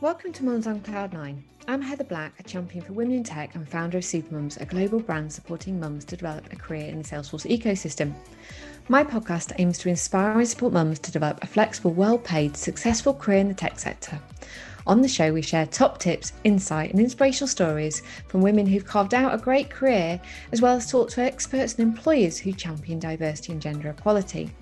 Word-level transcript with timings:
Welcome 0.00 0.32
to 0.34 0.44
Mums 0.44 0.66
on 0.66 0.80
Cloud 0.80 1.12
9. 1.12 1.44
I'm 1.68 1.82
Heather 1.82 2.04
Black, 2.04 2.32
a 2.38 2.42
champion 2.44 2.84
for 2.84 2.92
women 2.92 3.16
in 3.16 3.24
tech 3.24 3.54
and 3.56 3.68
founder 3.68 3.98
of 3.98 4.04
Supermums, 4.04 4.60
a 4.60 4.64
global 4.64 5.00
brand 5.00 5.32
supporting 5.32 5.80
mums 5.80 6.04
to 6.04 6.16
develop 6.16 6.52
a 6.52 6.56
career 6.56 6.86
in 6.86 6.98
the 6.98 7.04
Salesforce 7.04 7.44
ecosystem. 7.50 8.14
My 8.88 9.02
podcast 9.02 9.52
aims 9.58 9.78
to 9.78 9.88
inspire 9.88 10.38
and 10.38 10.48
support 10.48 10.72
mums 10.72 11.00
to 11.00 11.10
develop 11.10 11.42
a 11.42 11.46
flexible, 11.48 11.92
well 11.92 12.18
paid, 12.18 12.56
successful 12.56 13.14
career 13.14 13.38
in 13.38 13.48
the 13.48 13.54
tech 13.54 13.80
sector. 13.80 14.20
On 14.86 15.02
the 15.02 15.08
show, 15.08 15.32
we 15.32 15.42
share 15.42 15.66
top 15.66 15.98
tips, 15.98 16.32
insight, 16.44 16.92
and 16.92 17.00
inspirational 17.00 17.48
stories 17.48 18.02
from 18.28 18.42
women 18.42 18.66
who've 18.66 18.86
carved 18.86 19.12
out 19.12 19.34
a 19.34 19.38
great 19.38 19.70
career, 19.70 20.20
as 20.52 20.62
well 20.62 20.76
as 20.76 20.88
talk 20.88 21.10
to 21.10 21.22
experts 21.22 21.74
and 21.74 21.82
employers 21.82 22.38
who 22.38 22.52
champion 22.52 23.00
diversity 23.00 23.52
and 23.52 23.60
gender 23.60 23.90
equality. 23.90 24.52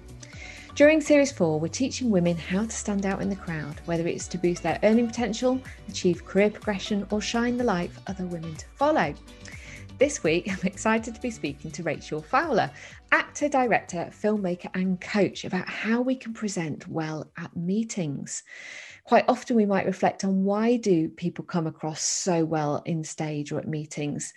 During 0.74 1.00
Series 1.00 1.30
4, 1.30 1.60
we're 1.60 1.68
teaching 1.68 2.10
women 2.10 2.36
how 2.36 2.64
to 2.64 2.70
stand 2.70 3.06
out 3.06 3.22
in 3.22 3.30
the 3.30 3.36
crowd, 3.36 3.80
whether 3.84 4.08
it's 4.08 4.26
to 4.26 4.38
boost 4.38 4.64
their 4.64 4.80
earning 4.82 5.06
potential, 5.06 5.60
achieve 5.88 6.24
career 6.24 6.50
progression, 6.50 7.06
or 7.12 7.20
shine 7.20 7.56
the 7.56 7.62
light 7.62 7.92
for 7.92 8.02
other 8.08 8.26
women 8.26 8.56
to 8.56 8.66
follow. 8.74 9.14
This 10.00 10.24
week, 10.24 10.48
I'm 10.50 10.66
excited 10.66 11.14
to 11.14 11.20
be 11.20 11.30
speaking 11.30 11.70
to 11.70 11.84
Rachel 11.84 12.20
Fowler, 12.20 12.72
actor, 13.12 13.48
director, 13.48 14.10
filmmaker, 14.10 14.68
and 14.74 15.00
coach, 15.00 15.44
about 15.44 15.68
how 15.68 16.00
we 16.00 16.16
can 16.16 16.34
present 16.34 16.88
well 16.88 17.30
at 17.36 17.56
meetings. 17.56 18.42
Quite 19.04 19.26
often, 19.28 19.54
we 19.54 19.66
might 19.66 19.86
reflect 19.86 20.24
on 20.24 20.42
why 20.42 20.76
do 20.76 21.08
people 21.08 21.44
come 21.44 21.68
across 21.68 22.02
so 22.02 22.44
well 22.44 22.82
in 22.84 23.04
stage 23.04 23.52
or 23.52 23.60
at 23.60 23.68
meetings. 23.68 24.34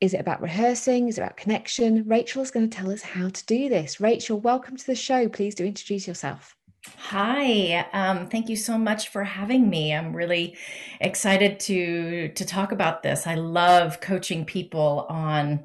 Is 0.00 0.14
it 0.14 0.20
about 0.20 0.40
rehearsing? 0.40 1.08
Is 1.08 1.18
it 1.18 1.22
about 1.22 1.36
connection? 1.36 2.04
Rachel 2.06 2.42
is 2.42 2.52
going 2.52 2.70
to 2.70 2.76
tell 2.76 2.90
us 2.90 3.02
how 3.02 3.28
to 3.28 3.46
do 3.46 3.68
this. 3.68 4.00
Rachel, 4.00 4.38
welcome 4.38 4.76
to 4.76 4.86
the 4.86 4.94
show. 4.94 5.28
Please 5.28 5.56
do 5.56 5.64
introduce 5.64 6.06
yourself. 6.06 6.54
Hi, 6.98 7.84
um, 7.92 8.28
thank 8.28 8.48
you 8.48 8.54
so 8.54 8.78
much 8.78 9.08
for 9.08 9.24
having 9.24 9.68
me. 9.68 9.92
I'm 9.92 10.14
really 10.14 10.56
excited 11.00 11.58
to 11.60 12.28
to 12.28 12.44
talk 12.44 12.70
about 12.70 13.02
this. 13.02 13.26
I 13.26 13.34
love 13.34 14.00
coaching 14.00 14.44
people 14.44 15.04
on 15.08 15.64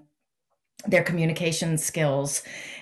their 0.88 1.04
communication 1.04 1.78
skills, 1.78 2.42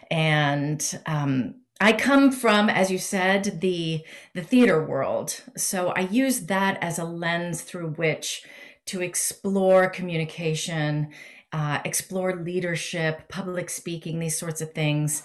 and 0.09 1.01
um, 1.05 1.55
I 1.81 1.91
come 1.91 2.31
from, 2.31 2.69
as 2.69 2.89
you 2.89 2.97
said, 2.97 3.59
the 3.59 4.05
the 4.33 4.41
theater 4.41 4.83
world. 4.83 5.41
So 5.57 5.89
I 5.89 6.01
use 6.01 6.45
that 6.45 6.81
as 6.81 6.97
a 6.97 7.03
lens 7.03 7.61
through 7.61 7.89
which 7.89 8.43
to 8.85 9.01
explore 9.01 9.89
communication 9.89 11.09
uh, 11.53 11.79
explore 11.85 12.35
leadership, 12.35 13.27
public 13.27 13.69
speaking, 13.69 14.19
these 14.19 14.37
sorts 14.37 14.61
of 14.61 14.73
things. 14.73 15.23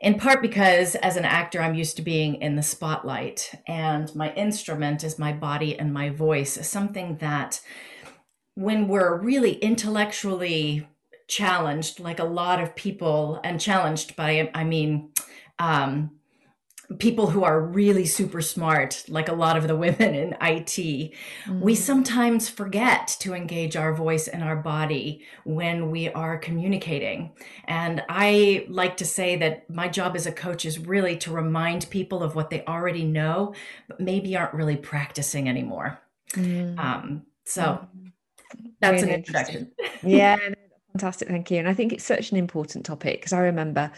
In 0.00 0.18
part 0.18 0.42
because 0.42 0.96
as 0.96 1.16
an 1.16 1.24
actor, 1.24 1.60
I'm 1.60 1.74
used 1.74 1.96
to 1.96 2.02
being 2.02 2.36
in 2.36 2.56
the 2.56 2.62
spotlight, 2.62 3.52
and 3.66 4.14
my 4.14 4.32
instrument 4.34 5.02
is 5.02 5.18
my 5.18 5.32
body 5.32 5.78
and 5.78 5.92
my 5.92 6.10
voice, 6.10 6.66
something 6.68 7.16
that 7.18 7.60
when 8.54 8.86
we're 8.86 9.18
really 9.18 9.54
intellectually 9.54 10.86
challenged, 11.26 12.00
like 12.00 12.18
a 12.18 12.24
lot 12.24 12.60
of 12.60 12.76
people, 12.76 13.40
and 13.42 13.60
challenged 13.60 14.14
by, 14.14 14.50
I 14.54 14.62
mean, 14.64 15.10
um, 15.58 16.10
people 16.98 17.30
who 17.30 17.44
are 17.44 17.60
really 17.60 18.06
super 18.06 18.40
smart, 18.40 19.04
like 19.08 19.28
a 19.28 19.34
lot 19.34 19.56
of 19.56 19.66
the 19.68 19.76
women 19.84 20.14
in 20.14 20.32
IT, 20.40 20.66
mm-hmm. 20.76 21.60
we 21.60 21.74
sometimes 21.74 22.48
forget 22.48 23.16
to 23.20 23.34
engage 23.34 23.76
our 23.76 23.94
voice 23.94 24.28
and 24.28 24.42
our 24.42 24.56
body 24.56 25.24
when 25.44 25.90
we 25.90 26.08
are 26.10 26.38
communicating. 26.38 27.32
And 27.66 28.02
I 28.08 28.66
like 28.68 28.96
to 28.98 29.04
say 29.04 29.36
that 29.36 29.68
my 29.70 29.88
job 29.88 30.16
as 30.16 30.26
a 30.26 30.32
coach 30.32 30.64
is 30.64 30.78
really 30.78 31.16
to 31.18 31.32
remind 31.32 31.88
people 31.90 32.22
of 32.22 32.34
what 32.34 32.50
they 32.50 32.64
already 32.64 33.04
know, 33.04 33.54
but 33.88 34.00
maybe 34.00 34.36
aren't 34.36 34.54
really 34.54 34.76
practicing 34.76 35.48
anymore. 35.48 35.98
Mm-hmm. 36.32 36.78
Um, 36.78 37.22
so 37.44 37.62
mm-hmm. 37.62 38.08
that's 38.80 39.02
really 39.02 39.14
an 39.14 39.18
introduction. 39.20 39.72
yeah, 40.02 40.36
Fantastic, 40.94 41.26
thank 41.26 41.50
you. 41.50 41.58
And 41.58 41.68
I 41.68 41.74
think 41.74 41.92
it's 41.92 42.04
such 42.04 42.30
an 42.30 42.36
important 42.36 42.86
topic 42.86 43.20
because 43.20 43.32
I 43.32 43.40
remember, 43.40 43.90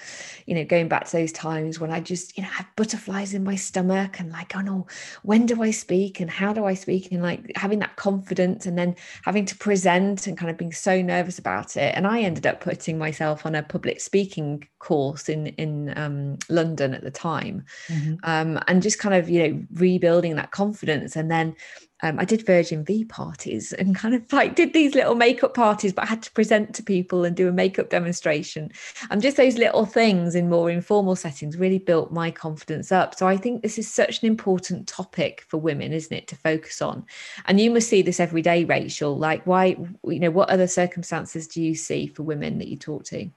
you 0.46 0.54
know, 0.54 0.64
going 0.64 0.88
back 0.88 1.04
to 1.04 1.12
those 1.12 1.30
times 1.30 1.78
when 1.78 1.90
I 1.90 2.00
just, 2.00 2.38
you 2.38 2.42
know, 2.42 2.48
have 2.48 2.66
butterflies 2.74 3.34
in 3.34 3.44
my 3.44 3.54
stomach 3.54 4.18
and 4.18 4.32
like, 4.32 4.56
oh 4.56 4.62
no, 4.62 4.86
when 5.22 5.44
do 5.44 5.62
I 5.62 5.72
speak 5.72 6.20
and 6.20 6.30
how 6.30 6.54
do 6.54 6.64
I 6.64 6.72
speak? 6.72 7.12
And 7.12 7.22
like 7.22 7.52
having 7.54 7.80
that 7.80 7.96
confidence 7.96 8.64
and 8.64 8.78
then 8.78 8.96
having 9.24 9.44
to 9.44 9.56
present 9.58 10.26
and 10.26 10.38
kind 10.38 10.50
of 10.50 10.56
being 10.56 10.72
so 10.72 11.02
nervous 11.02 11.38
about 11.38 11.76
it. 11.76 11.94
And 11.94 12.06
I 12.06 12.20
ended 12.20 12.46
up 12.46 12.62
putting 12.62 12.96
myself 12.96 13.44
on 13.44 13.54
a 13.54 13.62
public 13.62 14.00
speaking 14.00 14.66
course 14.78 15.28
in 15.28 15.48
in 15.48 15.92
um, 15.98 16.38
London 16.48 16.94
at 16.94 17.02
the 17.02 17.10
time, 17.10 17.66
mm-hmm. 17.88 18.14
um, 18.22 18.58
and 18.68 18.82
just 18.82 18.98
kind 18.98 19.14
of, 19.14 19.28
you 19.28 19.46
know, 19.46 19.62
rebuilding 19.74 20.36
that 20.36 20.50
confidence. 20.50 21.14
And 21.14 21.30
then 21.30 21.56
um, 22.02 22.18
I 22.18 22.24
did 22.24 22.44
Virgin 22.44 22.84
Vie 22.84 23.04
parties 23.08 23.72
and 23.72 23.96
kind 23.96 24.14
of 24.14 24.30
like 24.32 24.54
did 24.54 24.74
these 24.74 24.94
little 24.94 25.14
makeup 25.14 25.54
parties, 25.54 25.92
but 25.94 26.04
I 26.04 26.08
had 26.08 26.22
to 26.24 26.32
present 26.32 26.74
to 26.74 26.82
people 26.82 27.24
and 27.24 27.34
do 27.34 27.48
a 27.48 27.52
makeup 27.52 27.88
demonstration. 27.88 28.70
And 29.10 29.22
just 29.22 29.38
those 29.38 29.56
little 29.56 29.86
things 29.86 30.34
in 30.34 30.50
more 30.50 30.70
informal 30.70 31.16
settings 31.16 31.56
really 31.56 31.78
built 31.78 32.12
my 32.12 32.30
confidence 32.30 32.92
up. 32.92 33.14
So 33.14 33.26
I 33.26 33.38
think 33.38 33.62
this 33.62 33.78
is 33.78 33.90
such 33.90 34.22
an 34.22 34.26
important 34.26 34.86
topic 34.86 35.44
for 35.48 35.56
women, 35.56 35.92
isn't 35.92 36.14
it, 36.14 36.28
to 36.28 36.36
focus 36.36 36.82
on? 36.82 37.06
And 37.46 37.58
you 37.58 37.70
must 37.70 37.88
see 37.88 38.02
this 38.02 38.20
every 38.20 38.42
day, 38.42 38.64
Rachel. 38.64 39.16
Like, 39.16 39.46
why, 39.46 39.76
you 40.04 40.20
know, 40.20 40.30
what 40.30 40.50
other 40.50 40.66
circumstances 40.66 41.48
do 41.48 41.62
you 41.62 41.74
see 41.74 42.08
for 42.08 42.24
women 42.24 42.58
that 42.58 42.68
you 42.68 42.76
talk 42.76 43.04
to? 43.04 43.30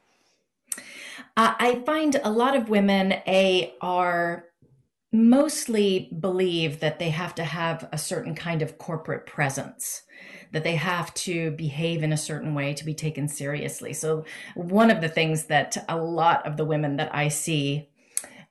I 1.38 1.82
find 1.86 2.20
a 2.22 2.30
lot 2.30 2.58
of 2.58 2.68
women, 2.68 3.14
A, 3.26 3.74
are 3.80 4.49
mostly 5.12 6.10
believe 6.20 6.80
that 6.80 7.00
they 7.00 7.10
have 7.10 7.34
to 7.36 7.44
have 7.44 7.90
a 7.92 7.98
certain 7.98 8.36
kind 8.36 8.62
of 8.62 8.78
corporate 8.78 9.26
presence 9.26 10.04
that 10.52 10.64
they 10.64 10.76
have 10.76 11.14
to 11.14 11.52
behave 11.52 12.04
in 12.04 12.14
a 12.14 12.18
certain 12.18 12.54
way 12.54 12.74
to 12.74 12.86
be 12.86 12.94
taken 12.94 13.28
seriously. 13.28 13.94
So 13.94 14.26
one 14.56 14.92
of 14.92 15.02
the 15.02 15.10
things 15.10 15.46
that 15.46 15.78
a 15.88 15.98
lot 15.98 16.46
of 16.46 16.58
the 16.58 16.66
women 16.66 16.98
that 16.98 17.14
i 17.14 17.28
see 17.28 17.90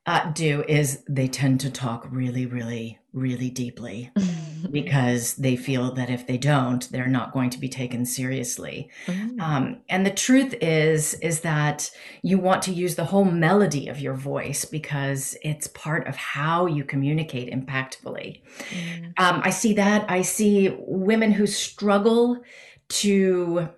uh, 0.09 0.31
do 0.31 0.65
is 0.67 1.05
they 1.07 1.29
tend 1.29 1.61
to 1.61 1.71
talk 1.71 2.09
really, 2.11 2.47
really, 2.47 2.99
really 3.13 3.51
deeply 3.51 4.11
because 4.71 5.35
they 5.35 5.55
feel 5.55 5.93
that 5.93 6.09
if 6.09 6.27
they 6.27 6.39
don't, 6.39 6.91
they're 6.91 7.09
not 7.09 7.31
going 7.31 7.51
to 7.51 7.59
be 7.59 7.69
taken 7.69 8.07
seriously. 8.07 8.89
Mm. 9.05 9.39
Um, 9.39 9.81
and 9.91 10.07
the 10.07 10.11
truth 10.11 10.55
is, 10.63 11.13
is 11.21 11.41
that 11.41 11.91
you 12.23 12.39
want 12.39 12.63
to 12.63 12.73
use 12.73 12.95
the 12.95 13.05
whole 13.05 13.27
melody 13.27 13.89
of 13.89 14.01
your 14.01 14.15
voice 14.15 14.65
because 14.65 15.37
it's 15.43 15.67
part 15.67 16.07
of 16.09 16.17
how 16.17 16.65
you 16.65 16.85
communicate 16.85 17.53
impactfully. 17.53 18.41
Mm. 18.71 19.13
Um, 19.19 19.43
I 19.45 19.51
see 19.51 19.75
that. 19.75 20.11
I 20.11 20.23
see 20.23 20.75
women 20.79 21.33
who 21.33 21.47
struggle 21.47 22.41
to 22.89 23.69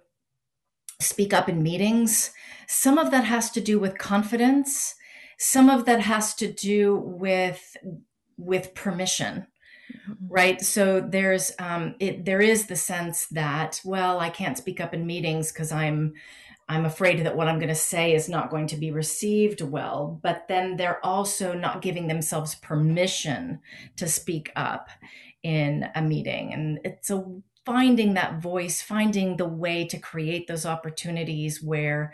speak 1.01 1.35
up 1.35 1.49
in 1.49 1.61
meetings. 1.61 2.31
Some 2.69 2.99
of 2.99 3.11
that 3.11 3.25
has 3.25 3.51
to 3.51 3.61
do 3.61 3.81
with 3.81 3.99
confidence 3.99 4.95
some 5.41 5.71
of 5.71 5.87
that 5.87 6.03
has 6.03 6.35
to 6.35 6.53
do 6.53 6.97
with 6.97 7.75
with 8.37 8.75
permission 8.75 9.47
mm-hmm. 9.93 10.13
right 10.29 10.61
so 10.61 11.01
there's 11.01 11.51
um 11.59 11.95
it 11.99 12.27
there 12.27 12.43
is 12.43 12.67
the 12.67 12.77
sense 12.77 13.27
that 13.29 13.81
well 13.83 14.21
i 14.21 14.29
can't 14.29 14.59
speak 14.59 14.81
up 14.81 14.93
in 14.93 15.07
meetings 15.07 15.51
because 15.51 15.73
i'm 15.73 16.13
i'm 16.69 16.85
afraid 16.85 17.25
that 17.25 17.37
what 17.37 17.49
i'm 17.49 17.59
going 17.59 17.69
to 17.69 17.75
say 17.75 18.15
is 18.15 18.29
not 18.29 18.51
going 18.51 18.67
to 18.67 18.77
be 18.77 18.91
received 18.91 19.63
well 19.63 20.21
but 20.23 20.47
then 20.47 20.77
they're 20.77 21.05
also 21.05 21.55
not 21.55 21.81
giving 21.81 22.07
themselves 22.07 22.55
permission 22.57 23.59
to 23.97 24.07
speak 24.07 24.53
up 24.57 24.89
in 25.43 25.89
a 25.95 26.03
meeting 26.03 26.53
and 26.53 26.79
it's 26.85 27.09
a 27.09 27.25
finding 27.65 28.13
that 28.15 28.43
voice 28.43 28.83
finding 28.83 29.37
the 29.37 29.49
way 29.49 29.87
to 29.87 29.99
create 29.99 30.47
those 30.47 30.67
opportunities 30.67 31.63
where 31.63 32.13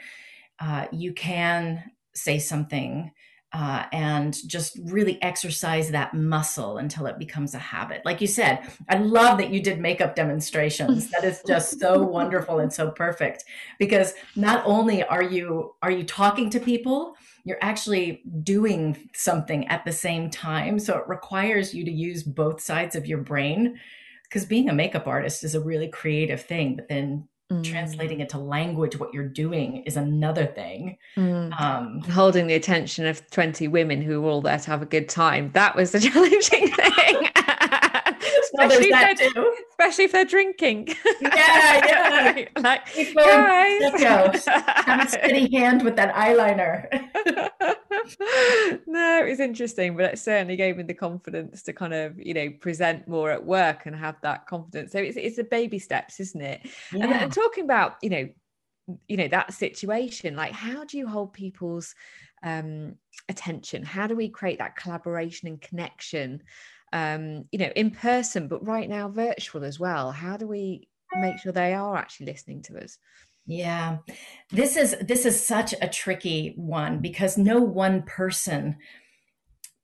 uh, 0.58 0.86
you 0.90 1.12
can 1.12 1.82
say 2.16 2.38
something 2.38 3.12
uh, 3.52 3.86
and 3.92 4.36
just 4.48 4.78
really 4.84 5.22
exercise 5.22 5.90
that 5.90 6.12
muscle 6.12 6.78
until 6.78 7.06
it 7.06 7.18
becomes 7.18 7.54
a 7.54 7.58
habit. 7.58 8.02
Like 8.04 8.20
you 8.20 8.26
said, 8.26 8.60
I 8.88 8.98
love 8.98 9.38
that 9.38 9.50
you 9.50 9.62
did 9.62 9.80
makeup 9.80 10.14
demonstrations. 10.14 11.10
That 11.10 11.24
is 11.24 11.42
just 11.46 11.78
so 11.78 12.02
wonderful 12.02 12.58
and 12.58 12.72
so 12.72 12.90
perfect 12.90 13.44
because 13.78 14.14
not 14.34 14.62
only 14.66 15.04
are 15.04 15.22
you 15.22 15.74
are 15.80 15.90
you 15.90 16.04
talking 16.04 16.50
to 16.50 16.60
people, 16.60 17.14
you're 17.44 17.62
actually 17.62 18.22
doing 18.42 19.08
something 19.14 19.66
at 19.68 19.84
the 19.84 19.92
same 19.92 20.28
time. 20.28 20.78
So 20.78 20.98
it 20.98 21.08
requires 21.08 21.72
you 21.72 21.84
to 21.84 21.90
use 21.90 22.24
both 22.24 22.60
sides 22.60 22.96
of 22.96 23.06
your 23.06 23.22
brain 23.22 23.78
because 24.24 24.44
being 24.44 24.68
a 24.68 24.74
makeup 24.74 25.06
artist 25.06 25.44
is 25.44 25.54
a 25.54 25.60
really 25.60 25.88
creative 25.88 26.42
thing, 26.42 26.74
but 26.74 26.88
then 26.88 27.28
Mm. 27.52 27.62
translating 27.62 28.18
it 28.18 28.28
to 28.30 28.38
language 28.38 28.98
what 28.98 29.14
you're 29.14 29.28
doing 29.28 29.84
is 29.84 29.96
another 29.96 30.46
thing 30.46 30.98
mm. 31.16 31.60
um, 31.60 32.00
holding 32.00 32.48
the 32.48 32.54
attention 32.54 33.06
of 33.06 33.24
20 33.30 33.68
women 33.68 34.02
who 34.02 34.20
were 34.20 34.30
all 34.30 34.40
there 34.40 34.58
to 34.58 34.66
have 34.68 34.82
a 34.82 34.86
good 34.86 35.08
time 35.08 35.52
that 35.54 35.76
was 35.76 35.92
the 35.92 36.00
challenging 36.10 36.66
thing 36.72 37.28
especially, 38.46 38.88
if 38.90 39.18
they're, 39.18 39.44
especially 39.70 40.04
if 40.04 40.12
they're 40.12 40.24
drinking. 40.24 40.88
Yeah, 41.20 41.86
yeah. 41.86 42.48
like, 42.60 42.86
guys, 43.14 44.44
have 44.46 45.06
a 45.06 45.08
steady 45.08 45.50
hand 45.54 45.82
with 45.82 45.96
that 45.96 46.14
eyeliner. 46.14 46.86
No, 48.86 49.24
it 49.24 49.30
was 49.30 49.40
interesting, 49.40 49.96
but 49.96 50.12
it 50.12 50.18
certainly 50.18 50.56
gave 50.56 50.76
me 50.76 50.82
the 50.82 50.94
confidence 50.94 51.62
to 51.64 51.72
kind 51.72 51.94
of, 51.94 52.18
you 52.18 52.34
know, 52.34 52.50
present 52.60 53.06
more 53.08 53.30
at 53.30 53.44
work 53.44 53.86
and 53.86 53.96
have 53.96 54.16
that 54.22 54.46
confidence. 54.46 54.92
So 54.92 54.98
it's 54.98 55.16
it's 55.16 55.38
a 55.38 55.44
baby 55.44 55.78
steps, 55.78 56.20
isn't 56.20 56.40
it? 56.40 56.60
Yeah. 56.92 57.04
And, 57.04 57.12
and 57.12 57.32
talking 57.32 57.64
about, 57.64 57.96
you 58.02 58.10
know, 58.10 58.28
you 59.08 59.16
know 59.16 59.28
that 59.28 59.52
situation 59.52 60.36
like 60.36 60.52
how 60.52 60.84
do 60.84 60.96
you 60.96 61.06
hold 61.06 61.32
people's 61.32 61.94
um 62.42 62.94
attention 63.28 63.82
how 63.82 64.06
do 64.06 64.14
we 64.14 64.28
create 64.28 64.58
that 64.58 64.76
collaboration 64.76 65.48
and 65.48 65.60
connection 65.60 66.42
um 66.92 67.44
you 67.50 67.58
know 67.58 67.70
in 67.74 67.90
person 67.90 68.46
but 68.46 68.64
right 68.64 68.88
now 68.88 69.08
virtual 69.08 69.64
as 69.64 69.80
well 69.80 70.12
how 70.12 70.36
do 70.36 70.46
we 70.46 70.88
make 71.16 71.38
sure 71.38 71.52
they 71.52 71.74
are 71.74 71.96
actually 71.96 72.26
listening 72.26 72.62
to 72.62 72.78
us 72.82 72.98
yeah 73.46 73.98
this 74.50 74.76
is 74.76 74.96
this 75.00 75.24
is 75.24 75.46
such 75.46 75.74
a 75.80 75.88
tricky 75.88 76.52
one 76.56 77.00
because 77.00 77.38
no 77.38 77.60
one 77.60 78.02
person 78.02 78.76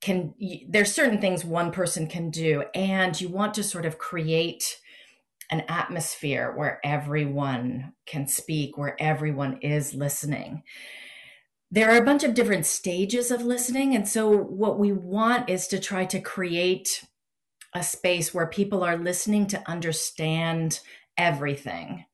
can 0.00 0.34
there's 0.68 0.92
certain 0.92 1.20
things 1.20 1.44
one 1.44 1.70
person 1.70 2.06
can 2.06 2.30
do 2.30 2.64
and 2.74 3.20
you 3.20 3.28
want 3.28 3.54
to 3.54 3.62
sort 3.62 3.86
of 3.86 3.98
create 3.98 4.78
an 5.50 5.62
atmosphere 5.68 6.52
where 6.56 6.80
everyone 6.84 7.92
can 8.06 8.26
speak 8.26 8.76
where 8.76 8.96
everyone 9.00 9.58
is 9.62 9.94
listening 9.94 10.62
there 11.72 11.90
are 11.90 11.96
a 11.96 12.04
bunch 12.04 12.22
of 12.22 12.34
different 12.34 12.66
stages 12.66 13.30
of 13.30 13.46
listening. 13.46 13.96
And 13.96 14.06
so, 14.06 14.28
what 14.28 14.78
we 14.78 14.92
want 14.92 15.48
is 15.48 15.66
to 15.68 15.80
try 15.80 16.04
to 16.04 16.20
create 16.20 17.02
a 17.74 17.82
space 17.82 18.34
where 18.34 18.46
people 18.46 18.84
are 18.84 18.98
listening 18.98 19.46
to 19.48 19.70
understand 19.70 20.80
everything, 21.16 22.04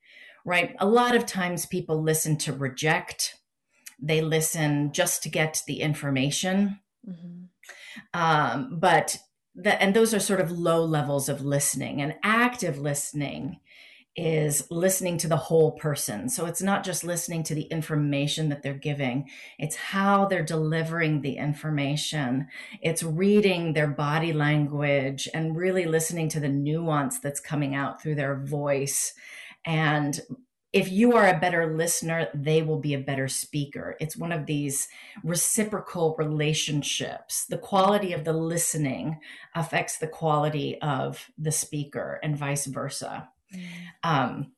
right? 0.45 0.75
A 0.79 0.87
lot 0.87 1.15
of 1.15 1.27
times 1.27 1.67
people 1.67 2.03
listen 2.03 2.37
to 2.39 2.53
reject, 2.53 3.37
they 4.01 4.21
listen 4.21 4.93
just 4.93 5.23
to 5.25 5.29
get 5.29 5.63
the 5.67 5.81
information. 5.81 6.81
Mm-hmm. 7.09 7.45
Um, 8.15 8.79
but 8.79 9.17
the, 9.55 9.81
and 9.83 9.95
those 9.95 10.15
are 10.15 10.21
sort 10.21 10.41
of 10.41 10.53
low 10.53 10.85
levels 10.85 11.29
of 11.29 11.45
listening 11.45 12.01
and 12.01 12.15
active 12.23 12.79
listening 12.79 13.59
is 14.19 14.67
listening 14.69 15.17
to 15.17 15.29
the 15.29 15.37
whole 15.37 15.73
person. 15.73 16.29
So 16.29 16.47
it's 16.47 16.61
not 16.61 16.85
just 16.85 17.05
listening 17.05 17.45
to 17.45 17.55
the 17.55 17.63
information 17.63 18.49
that 18.49 18.65
they're 18.65 18.75
giving, 18.75 19.29
it's 19.61 19.77
how 19.77 20.27
they're 20.27 20.43
delivering 20.43 21.21
the 21.21 21.37
information. 21.37 22.49
It's 22.83 23.05
reading 23.05 23.73
their 23.73 23.87
body 23.87 24.33
language 24.33 25.29
and 25.33 25.57
really 25.57 25.87
listening 25.87 26.29
to 26.31 26.41
the 26.41 26.49
nuance 26.49 27.21
that's 27.21 27.39
coming 27.39 27.77
out 27.77 28.03
through 28.03 28.17
their 28.17 28.37
voice. 28.37 29.15
And 29.69 30.19
if 30.73 30.91
you 30.91 31.15
are 31.15 31.29
a 31.29 31.39
better 31.39 31.77
listener, 31.77 32.29
they 32.35 32.63
will 32.63 32.79
be 32.79 32.95
a 32.95 32.99
better 32.99 33.29
speaker. 33.29 33.97
It's 34.01 34.17
one 34.17 34.33
of 34.33 34.47
these 34.47 34.89
reciprocal 35.23 36.17
relationships. 36.19 37.45
The 37.47 37.59
quality 37.59 38.15
of 38.15 38.25
the 38.25 38.33
listening 38.33 39.19
affects 39.55 39.99
the 39.99 40.09
quality 40.09 40.81
of 40.81 41.31
the 41.37 41.53
speaker, 41.53 42.19
and 42.23 42.37
vice 42.37 42.67
versa. 42.67 43.29
Mm. 43.55 43.63
Um, 44.03 44.53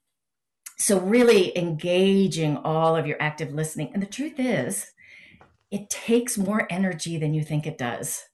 so, 0.79 0.99
really 0.99 1.57
engaging 1.59 2.57
all 2.59 2.97
of 2.97 3.07
your 3.07 3.21
active 3.21 3.53
listening. 3.53 3.91
And 3.93 4.03
the 4.03 4.07
truth 4.07 4.39
is, 4.39 4.93
it 5.71 5.91
takes 5.91 6.39
more 6.39 6.67
energy 6.71 7.19
than 7.19 7.35
you 7.35 7.43
think 7.43 7.67
it 7.67 7.79
does 7.79 8.25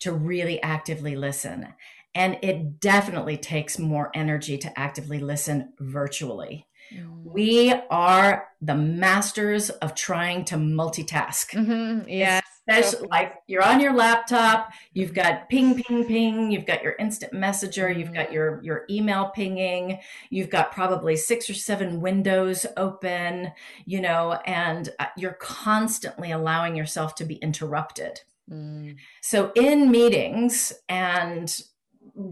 to 0.00 0.12
really 0.12 0.60
actively 0.62 1.16
listen. 1.16 1.74
And 2.14 2.38
it 2.42 2.80
definitely 2.80 3.36
takes 3.36 3.78
more 3.78 4.10
energy 4.14 4.58
to 4.58 4.78
actively 4.78 5.18
listen 5.18 5.72
virtually. 5.78 6.66
Mm. 6.94 7.24
We 7.24 7.72
are 7.90 8.48
the 8.60 8.74
masters 8.74 9.70
of 9.70 9.94
trying 9.94 10.44
to 10.46 10.56
multitask. 10.56 11.50
Mm-hmm. 11.50 12.08
Yes. 12.08 12.42
Especially 12.68 13.08
like 13.08 13.34
you're 13.48 13.64
on 13.64 13.80
your 13.80 13.92
laptop, 13.92 14.70
you've 14.92 15.14
got 15.14 15.48
ping, 15.48 15.82
ping, 15.82 16.04
ping, 16.04 16.52
you've 16.52 16.64
got 16.64 16.82
your 16.82 16.94
instant 17.00 17.32
messenger, 17.32 17.90
you've 17.90 18.14
got 18.14 18.32
your, 18.32 18.62
your 18.62 18.84
email 18.88 19.32
pinging, 19.34 19.98
you've 20.30 20.48
got 20.48 20.70
probably 20.70 21.16
six 21.16 21.50
or 21.50 21.54
seven 21.54 22.00
windows 22.00 22.64
open, 22.76 23.50
you 23.84 24.00
know, 24.00 24.38
and 24.46 24.90
uh, 25.00 25.06
you're 25.16 25.36
constantly 25.40 26.30
allowing 26.30 26.76
yourself 26.76 27.16
to 27.16 27.24
be 27.24 27.34
interrupted. 27.36 28.20
Mm. 28.48 28.94
So 29.22 29.50
in 29.56 29.90
meetings 29.90 30.72
and 30.88 31.52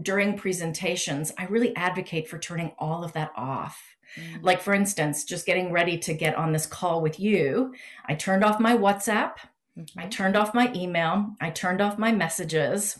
during 0.01 0.37
presentations, 0.37 1.31
I 1.37 1.45
really 1.45 1.75
advocate 1.75 2.27
for 2.27 2.37
turning 2.37 2.71
all 2.77 3.03
of 3.03 3.13
that 3.13 3.31
off 3.35 3.91
Mm-hmm. 4.17 4.43
Like, 4.43 4.61
for 4.61 4.73
instance, 4.73 5.23
just 5.23 5.45
getting 5.45 5.71
ready 5.71 5.97
to 5.99 6.13
get 6.13 6.35
on 6.35 6.51
this 6.51 6.65
call 6.65 7.01
with 7.01 7.19
you, 7.19 7.73
I 8.05 8.15
turned 8.15 8.43
off 8.43 8.59
my 8.59 8.75
WhatsApp, 8.75 9.35
mm-hmm. 9.77 9.99
I 9.99 10.07
turned 10.07 10.35
off 10.35 10.53
my 10.53 10.71
email, 10.73 11.33
I 11.39 11.49
turned 11.49 11.81
off 11.81 11.97
my 11.97 12.11
messages. 12.11 12.99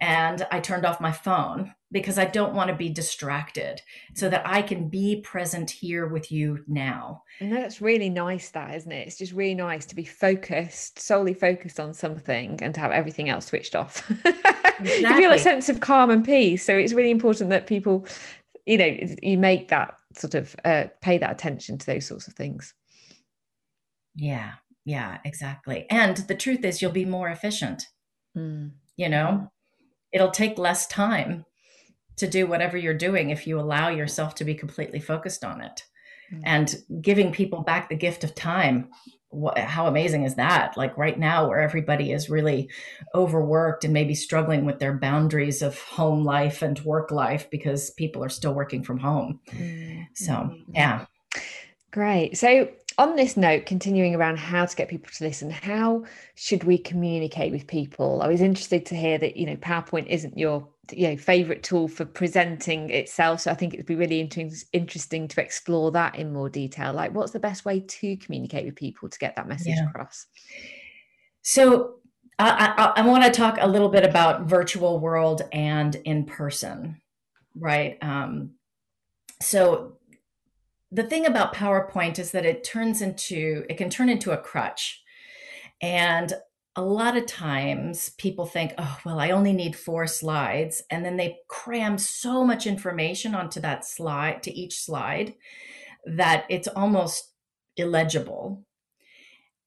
And 0.00 0.46
I 0.50 0.60
turned 0.60 0.86
off 0.86 1.00
my 1.00 1.12
phone 1.12 1.74
because 1.90 2.18
I 2.18 2.26
don't 2.26 2.54
want 2.54 2.68
to 2.68 2.76
be 2.76 2.90
distracted 2.90 3.80
so 4.14 4.28
that 4.28 4.42
I 4.44 4.60
can 4.60 4.88
be 4.88 5.20
present 5.22 5.70
here 5.70 6.06
with 6.06 6.30
you 6.30 6.62
now. 6.66 7.22
And 7.40 7.50
that's 7.52 7.80
really 7.80 8.10
nice, 8.10 8.50
that 8.50 8.74
isn't 8.74 8.92
it? 8.92 9.06
It's 9.06 9.16
just 9.16 9.32
really 9.32 9.54
nice 9.54 9.86
to 9.86 9.94
be 9.94 10.04
focused, 10.04 10.98
solely 10.98 11.32
focused 11.32 11.80
on 11.80 11.94
something 11.94 12.58
and 12.62 12.74
to 12.74 12.80
have 12.80 12.92
everything 12.92 13.30
else 13.30 13.46
switched 13.46 13.74
off. 13.74 14.08
Exactly. 14.80 14.98
you 15.00 15.16
feel 15.16 15.32
a 15.32 15.38
sense 15.38 15.68
of 15.68 15.80
calm 15.80 16.10
and 16.10 16.24
peace. 16.24 16.64
So 16.64 16.76
it's 16.76 16.92
really 16.92 17.10
important 17.10 17.50
that 17.50 17.66
people, 17.66 18.06
you 18.66 18.76
know, 18.76 18.96
you 19.22 19.38
make 19.38 19.68
that 19.68 19.94
sort 20.14 20.34
of 20.34 20.54
uh, 20.64 20.84
pay 21.00 21.16
that 21.18 21.30
attention 21.30 21.78
to 21.78 21.86
those 21.86 22.06
sorts 22.06 22.28
of 22.28 22.34
things. 22.34 22.74
Yeah, 24.14 24.52
yeah, 24.84 25.18
exactly. 25.24 25.86
And 25.90 26.16
the 26.16 26.34
truth 26.34 26.64
is, 26.64 26.82
you'll 26.82 26.92
be 26.92 27.04
more 27.04 27.28
efficient. 27.28 27.86
Mm. 28.36 28.72
You 28.96 29.08
know, 29.08 29.50
it'll 30.12 30.30
take 30.30 30.58
less 30.58 30.86
time 30.86 31.44
to 32.16 32.26
do 32.26 32.46
whatever 32.46 32.76
you're 32.76 32.94
doing 32.94 33.30
if 33.30 33.46
you 33.46 33.60
allow 33.60 33.88
yourself 33.88 34.34
to 34.36 34.44
be 34.44 34.54
completely 34.54 35.00
focused 35.00 35.44
on 35.44 35.60
it. 35.60 35.84
Mm. 36.32 36.42
And 36.44 37.02
giving 37.02 37.32
people 37.32 37.62
back 37.62 37.88
the 37.88 37.96
gift 37.96 38.24
of 38.24 38.34
time 38.34 38.88
what, 39.30 39.58
how 39.58 39.86
amazing 39.86 40.24
is 40.24 40.36
that? 40.36 40.76
Like 40.76 40.96
right 40.96 41.18
now, 41.18 41.48
where 41.48 41.60
everybody 41.60 42.12
is 42.12 42.30
really 42.30 42.70
overworked 43.14 43.84
and 43.84 43.92
maybe 43.92 44.14
struggling 44.14 44.64
with 44.64 44.78
their 44.78 44.94
boundaries 44.94 45.60
of 45.60 45.78
home 45.78 46.24
life 46.24 46.62
and 46.62 46.78
work 46.80 47.10
life 47.10 47.50
because 47.50 47.90
people 47.90 48.24
are 48.24 48.30
still 48.30 48.54
working 48.54 48.82
from 48.82 48.98
home. 48.98 49.40
Mm-hmm. 49.50 50.02
So, 50.14 50.56
yeah. 50.72 51.06
Great. 51.90 52.38
So, 52.38 52.70
on 52.98 53.14
this 53.14 53.36
note, 53.36 53.64
continuing 53.64 54.16
around 54.16 54.38
how 54.38 54.66
to 54.66 54.76
get 54.76 54.88
people 54.88 55.08
to 55.14 55.24
listen, 55.24 55.50
how 55.50 56.04
should 56.34 56.64
we 56.64 56.76
communicate 56.76 57.52
with 57.52 57.68
people? 57.68 58.20
I 58.22 58.28
was 58.28 58.40
interested 58.40 58.84
to 58.86 58.96
hear 58.96 59.18
that, 59.18 59.36
you 59.36 59.46
know, 59.46 59.56
PowerPoint 59.56 60.08
isn't 60.08 60.36
your 60.36 60.68
you 60.92 61.06
know 61.06 61.16
favorite 61.18 61.62
tool 61.62 61.86
for 61.86 62.06
presenting 62.06 62.88
itself 62.88 63.42
so 63.42 63.50
i 63.50 63.54
think 63.54 63.74
it'd 63.74 63.84
be 63.84 63.94
really 63.94 64.20
inter- 64.20 64.48
interesting 64.72 65.28
to 65.28 65.38
explore 65.38 65.90
that 65.90 66.14
in 66.14 66.32
more 66.32 66.48
detail 66.48 66.94
like 66.94 67.12
what's 67.12 67.32
the 67.32 67.38
best 67.38 67.66
way 67.66 67.80
to 67.80 68.16
communicate 68.16 68.64
with 68.64 68.74
people 68.74 69.06
to 69.06 69.18
get 69.18 69.36
that 69.36 69.46
message 69.46 69.74
yeah. 69.76 69.86
across 69.86 70.24
so 71.42 71.96
I, 72.38 72.72
I, 72.96 73.02
I 73.02 73.06
want 73.06 73.22
to 73.24 73.30
talk 73.30 73.58
a 73.60 73.68
little 73.68 73.90
bit 73.90 74.02
about 74.02 74.44
virtual 74.44 74.98
world 74.98 75.42
and 75.52 75.94
in 76.06 76.24
person 76.24 76.98
right 77.54 77.98
um, 78.00 78.52
so 79.42 79.97
the 80.90 81.04
thing 81.04 81.26
about 81.26 81.54
powerpoint 81.54 82.18
is 82.18 82.30
that 82.30 82.46
it 82.46 82.64
turns 82.64 83.02
into 83.02 83.64
it 83.68 83.76
can 83.76 83.90
turn 83.90 84.08
into 84.08 84.32
a 84.32 84.38
crutch 84.38 85.02
and 85.80 86.32
a 86.78 86.82
lot 86.82 87.16
of 87.16 87.26
times 87.26 88.10
people 88.18 88.46
think, 88.46 88.72
oh, 88.78 88.98
well, 89.04 89.18
I 89.18 89.30
only 89.30 89.52
need 89.52 89.74
four 89.74 90.06
slides. 90.06 90.80
And 90.90 91.04
then 91.04 91.16
they 91.16 91.38
cram 91.48 91.98
so 91.98 92.44
much 92.44 92.68
information 92.68 93.34
onto 93.34 93.60
that 93.62 93.84
slide, 93.84 94.44
to 94.44 94.52
each 94.52 94.78
slide, 94.78 95.34
that 96.06 96.44
it's 96.48 96.68
almost 96.68 97.32
illegible. 97.76 98.64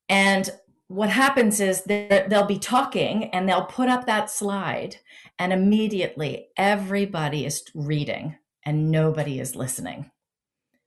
And 0.08 0.50
what 0.88 1.10
happens 1.10 1.60
is 1.60 1.84
that 1.84 2.30
they'll 2.30 2.46
be 2.46 2.60
talking 2.60 3.26
and 3.32 3.48
they'll 3.48 3.66
put 3.66 3.90
up 3.90 4.06
that 4.06 4.30
slide, 4.30 4.96
and 5.38 5.52
immediately 5.52 6.48
everybody 6.56 7.46
is 7.46 7.64
reading 7.76 8.38
and 8.64 8.90
nobody 8.90 9.42
is 9.42 9.54
listening 9.54 10.10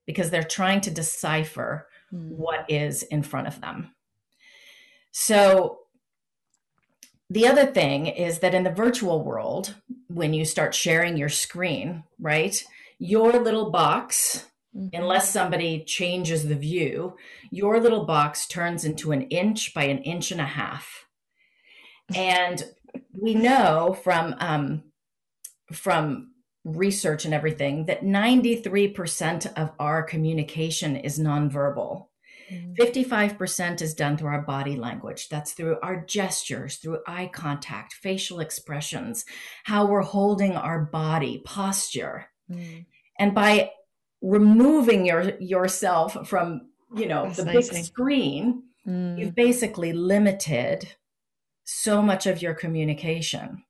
because 0.07 0.31
they're 0.31 0.43
trying 0.43 0.81
to 0.83 0.91
decipher 0.91 1.89
mm. 2.13 2.29
what 2.29 2.65
is 2.69 3.03
in 3.05 3.23
front 3.23 3.47
of 3.47 3.61
them. 3.61 3.95
So 5.13 5.79
the 7.31 7.47
other 7.47 7.67
thing 7.67 8.07
is 8.07 8.41
that 8.41 8.55
in 8.55 8.65
the 8.65 8.71
virtual 8.71 9.25
world, 9.25 9.75
when 10.09 10.35
you 10.35 10.45
start 10.45 10.75
sharing 10.75 11.17
your 11.17 11.29
screen, 11.29 12.05
right, 12.19 12.63
your 12.99 13.33
little 13.33 13.71
box, 13.71 14.47
mm-hmm. 14.77 14.89
unless 14.93 15.31
somebody 15.31 15.85
changes 15.85 16.47
the 16.47 16.55
view, 16.55 17.17
your 17.51 17.81
little 17.81 18.05
box 18.05 18.47
turns 18.47 18.85
into 18.85 19.13
an 19.13 19.23
inch 19.23 19.73
by 19.75 19.85
an 19.85 19.99
inch 19.99 20.31
and 20.31 20.41
a 20.41 20.47
half. 20.47 21.07
And 22.15 22.63
we 23.19 23.35
know 23.35 23.97
from 24.05 24.35
um, 24.39 24.83
from 25.73 26.34
research 26.65 27.25
and 27.25 27.35
everything 27.35 27.87
that 27.87 28.03
93% 28.03 29.53
of 29.57 29.73
our 29.79 30.03
communication 30.03 30.97
is 30.97 31.19
nonverbal. 31.19 32.07
Mm. 32.51 32.77
55% 32.77 33.83
is 33.83 33.95
done 33.95 34.17
through 34.17 34.29
our 34.29 34.43
body 34.43 34.77
language. 34.77 35.29
That's 35.29 35.53
through 35.53 35.79
our 35.83 36.05
gestures, 36.05 36.77
through 36.77 37.01
eye 37.07 37.31
contact, 37.33 37.95
facial 37.95 38.41
expressions, 38.41 39.25
how 39.65 39.87
we're 39.87 40.03
holding 40.03 40.57
our 40.57 40.81
body, 40.81 41.43
posture. 41.45 42.27
Mm. 42.51 42.87
And 43.19 43.35
by 43.35 43.71
removing 44.23 45.07
your 45.07 45.37
yourself 45.39 46.27
from, 46.27 46.69
you 46.95 47.07
know, 47.07 47.31
the 47.31 47.45
big 47.45 47.65
screen, 47.65 48.63
mm. 48.87 49.19
you've 49.19 49.35
basically 49.35 49.93
limited 49.93 50.89
so 51.65 52.03
much 52.03 52.27
of 52.27 52.43
your 52.43 52.55
communication. 52.55 53.65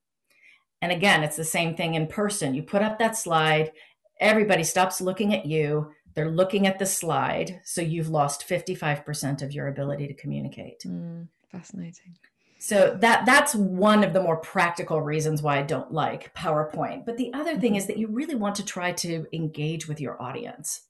And 0.84 0.92
again, 0.92 1.24
it's 1.24 1.36
the 1.36 1.44
same 1.44 1.74
thing 1.74 1.94
in 1.94 2.06
person. 2.06 2.54
You 2.54 2.62
put 2.62 2.82
up 2.82 2.98
that 2.98 3.16
slide, 3.16 3.72
everybody 4.20 4.62
stops 4.62 5.00
looking 5.00 5.32
at 5.32 5.46
you, 5.46 5.90
they're 6.12 6.30
looking 6.30 6.66
at 6.66 6.78
the 6.78 6.84
slide. 6.84 7.62
So 7.64 7.80
you've 7.80 8.10
lost 8.10 8.46
55% 8.46 9.40
of 9.40 9.52
your 9.52 9.68
ability 9.68 10.08
to 10.08 10.12
communicate. 10.12 10.80
Mm, 10.80 11.28
fascinating. 11.50 12.18
So 12.58 12.98
that 13.00 13.24
that's 13.24 13.54
one 13.54 14.04
of 14.04 14.12
the 14.12 14.22
more 14.22 14.36
practical 14.36 15.00
reasons 15.00 15.40
why 15.40 15.58
I 15.58 15.62
don't 15.62 15.90
like 15.90 16.34
PowerPoint. 16.34 17.06
But 17.06 17.16
the 17.16 17.32
other 17.32 17.58
thing 17.58 17.70
mm-hmm. 17.70 17.76
is 17.76 17.86
that 17.86 17.96
you 17.96 18.08
really 18.08 18.34
want 18.34 18.56
to 18.56 18.64
try 18.64 18.92
to 18.92 19.24
engage 19.32 19.88
with 19.88 20.02
your 20.02 20.20
audience. 20.20 20.82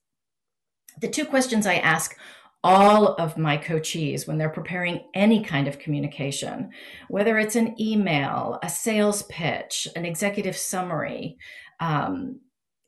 The 0.99 1.07
two 1.07 1.23
questions 1.23 1.65
I 1.65 1.75
ask 1.75 2.17
all 2.65 3.13
of 3.19 3.37
my 3.37 3.59
coachees 3.59 4.27
when 4.27 4.39
they're 4.39 4.49
preparing 4.49 4.99
any 5.13 5.43
kind 5.43 5.67
of 5.67 5.77
communication, 5.77 6.71
whether 7.09 7.37
it's 7.37 7.55
an 7.55 7.79
email, 7.79 8.57
a 8.63 8.69
sales 8.69 9.21
pitch, 9.29 9.87
an 9.95 10.03
executive 10.03 10.57
summary, 10.57 11.37
um, 11.79 12.39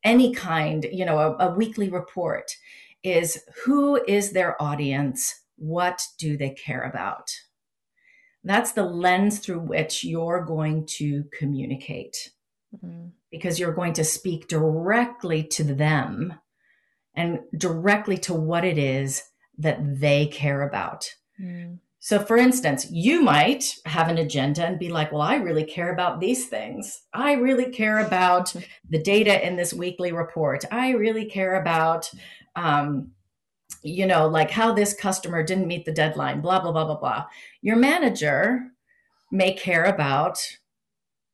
any 0.03 0.33
kind, 0.33 0.87
you 0.91 1.05
know, 1.05 1.19
a, 1.19 1.49
a 1.49 1.53
weekly 1.53 1.89
report, 1.89 2.55
is 3.03 3.43
who 3.65 4.03
is 4.07 4.31
their 4.31 4.59
audience? 4.59 5.43
What 5.57 6.07
do 6.17 6.37
they 6.37 6.49
care 6.49 6.81
about? 6.81 7.29
That's 8.43 8.71
the 8.71 8.83
lens 8.83 9.37
through 9.37 9.59
which 9.59 10.03
you're 10.03 10.43
going 10.43 10.87
to 10.97 11.25
communicate 11.37 12.31
mm-hmm. 12.75 13.09
because 13.29 13.59
you're 13.59 13.75
going 13.75 13.93
to 13.93 14.03
speak 14.03 14.47
directly 14.47 15.43
to 15.49 15.63
them 15.63 16.33
and 17.13 17.41
directly 17.55 18.17
to 18.17 18.33
what 18.33 18.65
it 18.65 18.79
is 18.79 19.21
that 19.57 19.99
they 19.99 20.27
care 20.27 20.61
about. 20.61 21.09
Mm. 21.41 21.79
So, 21.99 22.19
for 22.19 22.37
instance, 22.37 22.89
you 22.89 23.21
might 23.21 23.75
have 23.85 24.07
an 24.07 24.17
agenda 24.17 24.65
and 24.65 24.79
be 24.79 24.89
like, 24.89 25.11
well, 25.11 25.21
I 25.21 25.35
really 25.35 25.65
care 25.65 25.91
about 25.91 26.19
these 26.19 26.47
things. 26.47 27.01
I 27.13 27.33
really 27.33 27.69
care 27.69 27.99
about 27.99 28.55
the 28.89 29.01
data 29.01 29.45
in 29.45 29.55
this 29.55 29.73
weekly 29.73 30.11
report. 30.11 30.63
I 30.71 30.91
really 30.91 31.25
care 31.25 31.59
about, 31.59 32.09
um, 32.55 33.11
you 33.83 34.05
know, 34.05 34.27
like 34.27 34.51
how 34.51 34.73
this 34.73 34.93
customer 34.93 35.43
didn't 35.43 35.67
meet 35.67 35.85
the 35.85 35.91
deadline, 35.91 36.39
blah, 36.39 36.61
blah, 36.61 36.71
blah, 36.71 36.85
blah, 36.85 36.99
blah. 36.99 37.25
Your 37.61 37.75
manager 37.75 38.61
may 39.31 39.51
care 39.51 39.83
about 39.83 40.39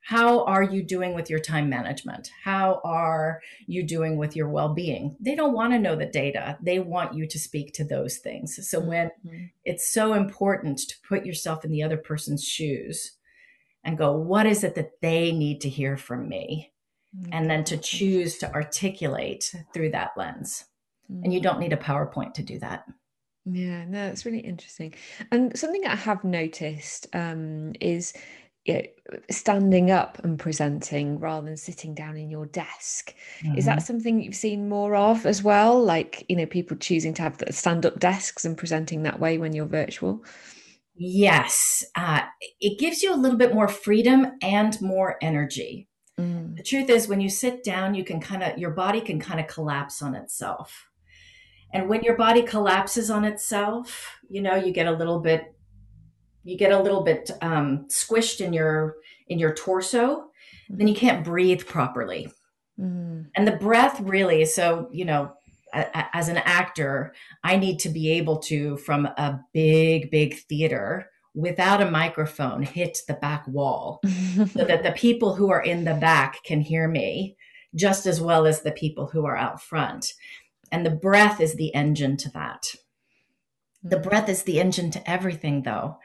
how 0.06 0.44
are 0.44 0.64
you 0.64 0.84
doing 0.84 1.14
with 1.14 1.30
your 1.30 1.40
time 1.40 1.70
management? 1.70 2.30
How 2.44 2.82
are 2.84 3.40
you 3.68 3.84
doing 3.84 4.18
with 4.18 4.36
your 4.36 4.50
well 4.50 4.74
being? 4.74 5.16
They 5.22 5.34
don't 5.34 5.54
want 5.54 5.72
to 5.72 5.80
know 5.80 5.96
the 5.96 6.06
data. 6.06 6.58
They 6.62 6.80
want 6.80 7.14
you 7.14 7.26
to 7.26 7.40
speak 7.40 7.74
to 7.74 7.86
those 7.86 8.18
things. 8.18 8.60
So, 8.70 8.82
when 8.82 9.12
mm-hmm. 9.26 9.46
it's 9.64 9.90
so 9.90 10.14
important 10.14 10.80
to 10.80 10.96
put 11.08 11.26
yourself 11.26 11.64
in 11.64 11.72
the 11.72 11.84
other 11.84 11.96
person's 11.96 12.44
shoes 12.44 13.14
and 13.86 13.98
go, 13.98 14.12
what 14.12 14.46
is 14.46 14.66
it 14.66 14.76
that 14.76 15.02
they 15.02 15.32
need 15.32 15.62
to 15.62 15.70
hear 15.70 15.96
from 15.96 16.28
me? 16.28 16.74
Mm-hmm. 17.18 17.34
And 17.34 17.50
then 17.50 17.64
to 17.66 17.78
choose 17.78 18.38
to 18.40 18.54
articulate 18.54 19.54
through 19.74 19.92
that 19.92 20.12
lens. 20.18 20.66
Mm-hmm. 21.10 21.24
And 21.24 21.34
you 21.34 21.40
don't 21.40 21.60
need 21.60 21.74
a 21.74 21.78
PowerPoint 21.78 22.34
to 22.34 22.44
do 22.44 22.60
that. 22.60 22.86
Yeah, 23.46 23.84
no, 23.86 24.06
it's 24.08 24.26
really 24.26 24.40
interesting. 24.40 24.94
And 25.32 25.58
something 25.58 25.86
I 25.86 25.96
have 25.96 26.24
noticed 26.24 27.08
um, 27.14 27.74
is 27.82 28.14
you 28.66 28.74
know, 28.76 29.20
standing 29.30 29.92
up 29.92 30.20
and 30.24 30.40
presenting 30.40 31.20
rather 31.20 31.46
than 31.46 31.58
sitting 31.58 31.94
down 31.94 32.16
in 32.18 32.30
your 32.30 32.46
desk. 32.46 33.14
Mm-hmm. 33.42 33.58
Is 33.58 33.66
that 33.66 33.80
mm-hmm. 33.80 33.86
something 33.86 34.22
you've 34.22 34.36
seen 34.36 34.70
more 34.70 34.96
of 34.96 35.26
as 35.26 35.44
well? 35.44 35.84
Like, 35.84 36.26
you 36.30 36.36
know, 36.36 36.46
people 36.46 36.78
choosing 36.78 37.14
to 37.16 37.22
have 37.22 37.38
the 37.38 37.52
stand 37.52 37.86
up 37.86 38.00
desks 38.00 38.46
and 38.46 38.58
presenting 38.58 39.04
that 39.04 39.20
way 39.20 39.38
when 39.38 39.54
you're 39.54 39.66
virtual? 39.66 40.24
Yes. 40.96 41.84
Uh, 41.96 42.22
it 42.62 42.80
gives 42.80 43.04
you 43.04 43.14
a 43.14 43.18
little 43.18 43.38
bit 43.38 43.54
more 43.54 43.68
freedom 43.68 44.38
and 44.42 44.80
more 44.82 45.18
energy. 45.22 45.88
Mm. 46.20 46.56
The 46.56 46.64
truth 46.64 46.90
is, 46.90 47.08
when 47.08 47.20
you 47.20 47.30
sit 47.30 47.64
down, 47.64 47.96
you 47.96 48.06
can 48.06 48.22
kind 48.22 48.44
of, 48.44 48.58
your 48.58 48.72
body 48.72 49.02
can 49.02 49.20
kind 49.20 49.40
of 49.40 49.48
collapse 49.48 50.02
on 50.02 50.16
itself. 50.16 50.88
And 51.74 51.90
when 51.90 52.04
your 52.04 52.16
body 52.16 52.44
collapses 52.44 53.10
on 53.10 53.26
itself, 53.26 54.20
you 54.30 54.42
know, 54.42 54.56
you 54.56 54.72
get 54.72 54.86
a 54.86 54.92
little 54.92 55.20
bit 55.20 55.56
you 56.44 56.58
get 56.58 56.72
a 56.72 56.80
little 56.80 57.04
bit 57.04 57.32
um, 57.42 57.86
squished 57.90 58.42
in 58.42 58.54
your 58.54 58.96
in 59.28 59.40
your 59.40 59.54
torso 59.54 60.30
then 60.70 60.88
you 60.88 60.96
can't 60.96 61.24
breathe 61.24 61.66
properly. 61.66 62.32
Mm. 62.80 63.28
and 63.36 63.48
the 63.48 63.58
breath 63.58 64.00
really 64.00 64.46
so 64.46 64.90
you 64.92 65.06
know 65.06 65.32
as 65.74 66.28
an 66.28 66.38
actor 66.38 67.14
i 67.44 67.56
need 67.56 67.78
to 67.78 67.90
be 67.90 68.10
able 68.14 68.40
to 68.40 68.78
from 68.78 69.06
a 69.06 69.40
big 69.54 70.10
big 70.10 70.40
theater 70.50 71.08
without 71.36 71.82
a 71.82 71.92
microphone 71.92 72.64
hit 72.64 73.00
the 73.08 73.14
back 73.14 73.48
wall 73.48 74.02
so 74.04 74.66
that 74.66 74.84
the 74.84 74.92
people 74.96 75.36
who 75.36 75.52
are 75.52 75.62
in 75.62 75.84
the 75.84 75.94
back 75.94 76.44
can 76.44 76.62
hear 76.62 76.88
me 76.88 77.36
just 77.76 78.06
as 78.06 78.22
well 78.22 78.46
as 78.46 78.62
the 78.62 78.72
people 78.72 79.08
who 79.08 79.26
are 79.26 79.38
out 79.38 79.62
front. 79.62 80.14
And 80.72 80.86
the 80.86 80.92
breath 80.92 81.42
is 81.42 81.56
the 81.56 81.74
engine 81.74 82.18
to 82.18 82.30
that. 82.32 82.76
The 83.84 83.98
mm. 83.98 84.04
breath 84.04 84.30
is 84.30 84.44
the 84.44 84.60
engine 84.60 84.92
to 84.92 85.10
everything 85.10 85.64
though 85.64 85.98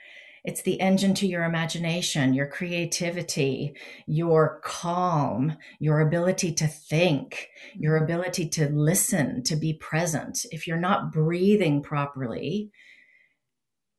it's 0.44 0.62
the 0.62 0.80
engine 0.80 1.14
to 1.14 1.26
your 1.26 1.44
imagination, 1.44 2.34
your 2.34 2.46
creativity, 2.46 3.74
your 4.06 4.60
calm, 4.64 5.56
your 5.78 6.00
ability 6.00 6.52
to 6.54 6.66
think, 6.66 7.48
your 7.74 7.96
ability 7.96 8.48
to 8.50 8.68
listen, 8.68 9.42
to 9.44 9.56
be 9.56 9.74
present. 9.74 10.46
If 10.50 10.66
you're 10.66 10.76
not 10.76 11.12
breathing 11.12 11.82
properly, 11.82 12.70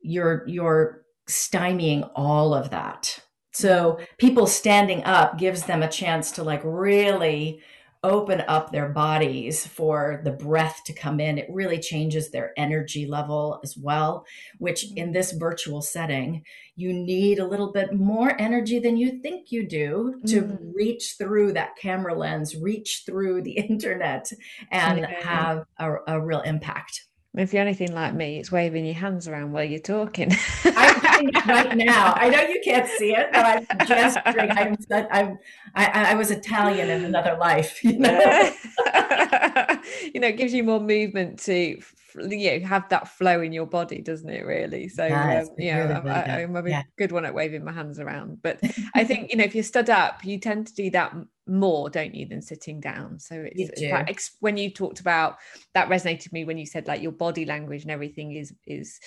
you're 0.01 0.43
you're 0.48 1.03
stymieing 1.29 2.10
all 2.15 2.53
of 2.53 2.69
that. 2.72 3.19
So 3.51 4.00
people 4.17 4.48
standing 4.48 5.03
up 5.03 5.38
gives 5.38 5.63
them 5.63 5.84
a 5.84 5.89
chance 5.89 6.31
to 6.31 6.43
like 6.43 6.62
really 6.63 7.62
open 8.03 8.41
up 8.48 8.72
their 8.72 8.89
bodies 8.89 9.65
for 9.65 10.22
the 10.24 10.32
breath 10.32 10.82
to 10.86 10.94
come 10.94 11.20
in. 11.20 11.38
It 11.38 11.50
really 11.50 11.79
changes 11.79 12.32
their 12.32 12.53
energy 12.58 13.06
level 13.06 13.60
as 13.63 13.75
well, 13.77 14.25
which 14.58 14.86
in 14.96 15.08
mm-hmm. 15.08 15.12
this 15.12 15.34
virtual 15.34 15.82
setting, 15.82 16.44
you 16.75 16.94
need 16.94 17.39
a 17.39 17.48
little 17.48 17.74
bit 17.74 17.94
more 17.94 18.39
energy 18.39 18.79
than 18.79 18.96
you 18.96 19.20
think 19.22 19.51
you 19.51 19.68
do 19.68 20.22
to 20.27 20.44
mm. 20.44 20.58
reach 20.74 21.15
through 21.18 21.51
that 21.53 21.75
camera 21.75 22.15
lens, 22.15 22.56
reach 22.56 23.03
through 23.06 23.41
the 23.41 23.51
internet, 23.70 24.32
and 24.72 25.00
yeah. 25.00 25.22
have 25.22 25.65
a, 25.77 25.96
a 26.08 26.22
real 26.22 26.41
impact. 26.41 27.08
If 27.36 27.53
you're 27.53 27.62
anything 27.62 27.93
like 27.93 28.15
me, 28.15 28.39
it's 28.39 28.51
waving 28.51 28.86
your 28.86 28.95
hands 28.95 29.27
around 29.27 29.51
while 29.51 29.63
you're 29.63 29.79
talking. 29.79 30.31
I'm 30.65 31.27
right 31.48 31.77
now. 31.77 32.13
I 32.15 32.29
know 32.29 32.41
you 32.41 32.59
can't 32.63 32.88
see 32.88 33.12
it, 33.12 33.29
but 33.31 33.45
I'm 33.45 33.88
gesturing. 33.88 34.51
I'm, 34.51 34.75
I'm, 35.12 35.39
I, 35.75 36.12
I 36.12 36.15
was 36.15 36.31
Italian 36.31 36.89
in 36.89 37.05
another 37.05 37.38
life. 37.39 37.83
You 37.83 38.00
know, 38.00 38.51
you 40.13 40.19
know, 40.19 40.27
it 40.27 40.38
gives 40.38 40.53
you 40.53 40.63
more 40.63 40.79
movement 40.79 41.39
to 41.39 41.81
you 42.15 42.60
know, 42.60 42.67
have 42.67 42.89
that 42.89 43.08
flow 43.08 43.41
in 43.41 43.51
your 43.53 43.65
body, 43.65 44.01
doesn't 44.01 44.29
it? 44.29 44.46
Really. 44.46 44.88
So 44.88 45.05
um, 45.05 45.12
yeah, 45.58 45.77
really, 45.77 45.93
really 45.93 46.10
I, 46.10 46.41
am 46.41 46.55
a 46.55 46.67
yeah. 46.67 46.84
good 46.98 47.12
one 47.12 47.25
at 47.25 47.34
waving 47.34 47.63
my 47.63 47.72
hands 47.72 48.00
around. 48.00 48.41
But 48.41 48.60
I 48.96 49.03
think 49.03 49.31
you 49.31 49.38
know, 49.38 49.43
if 49.43 49.55
you're 49.55 49.63
stood 49.63 49.89
up, 49.89 50.25
you 50.25 50.39
tend 50.39 50.67
to 50.67 50.75
do 50.75 50.89
that 50.91 51.15
more, 51.48 51.89
don't 51.89 52.15
you, 52.15 52.27
than 52.27 52.41
sitting 52.41 52.79
down? 52.79 53.19
So 53.19 53.36
it's, 53.36 53.72
it's 53.79 53.91
like, 53.91 54.22
when 54.39 54.58
you 54.58 54.72
talked 54.72 55.00
about 55.00 55.38
that 55.74 55.89
resonated 55.89 56.25
with 56.25 56.34
me 56.34 56.46
when 56.46 56.58
you 56.58 56.65
said 56.65 56.88
like 56.88 57.01
your 57.01 57.12
body 57.12 57.46
language 57.46 57.84
and 57.84 57.91
everything 57.91 58.34
is 58.34 58.53
is 58.65 59.00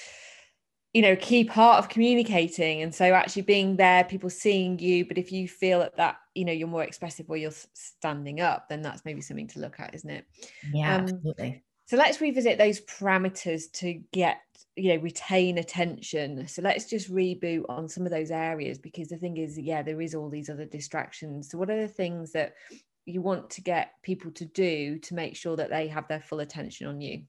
you 0.93 1.03
know 1.03 1.17
key 1.17 1.45
part 1.45 1.79
of 1.79 1.89
communicating 1.89 2.83
and 2.83 2.95
so 2.95 3.05
actually 3.13 3.43
being 3.43 3.77
there 3.77 4.05
people 4.05 4.29
seeing 4.29 4.79
you 4.79 5.05
but 5.05 5.17
if 5.17 5.33
you 5.33 5.49
feel 5.49 5.79
that 5.79 5.97
that 5.97 6.17
you 6.35 6.45
know 6.45 6.53
you're 6.53 6.69
more 6.69 6.85
expressive 6.85 7.27
or 7.29 7.37
you're 7.37 7.53
standing 7.73 8.41
up 8.41 8.69
then 8.69 8.83
that's 8.83 9.05
maybe 9.05 9.21
something 9.21 9.49
to 9.49 9.59
look 9.59 9.81
at 9.81 9.95
isn't 9.95 10.11
it 10.11 10.27
yeah 10.73 10.97
um, 10.97 11.03
absolutely 11.03 11.63
so 11.93 11.99
let's 11.99 12.23
revisit 12.23 12.57
those 12.57 12.81
parameters 12.81 13.71
to 13.73 14.01
get, 14.13 14.39
you 14.77 14.95
know, 14.95 15.03
retain 15.03 15.59
attention. 15.59 16.49
So 16.49 16.63
let's 16.63 16.87
just 16.87 17.13
reboot 17.13 17.65
on 17.69 17.87
some 17.87 18.07
of 18.07 18.11
those 18.11 18.31
areas 18.31 18.79
because 18.79 19.09
the 19.09 19.19
thing 19.19 19.37
is, 19.37 19.59
yeah, 19.59 19.83
there 19.83 20.01
is 20.01 20.15
all 20.15 20.31
these 20.31 20.49
other 20.49 20.65
distractions. 20.65 21.51
So 21.51 21.59
what 21.59 21.69
are 21.69 21.81
the 21.81 21.93
things 21.93 22.33
that 22.33 22.55
you 23.05 23.21
want 23.21 23.51
to 23.51 23.61
get 23.61 23.91
people 24.03 24.31
to 24.31 24.47
do 24.47 25.01
to 25.01 25.15
make 25.15 25.37
sure 25.37 25.55
that 25.57 25.69
they 25.69 25.89
have 25.89 26.09
their 26.09 26.23
full 26.23 26.41
attention 26.41 26.87
on 26.87 27.03
you? 27.03 27.25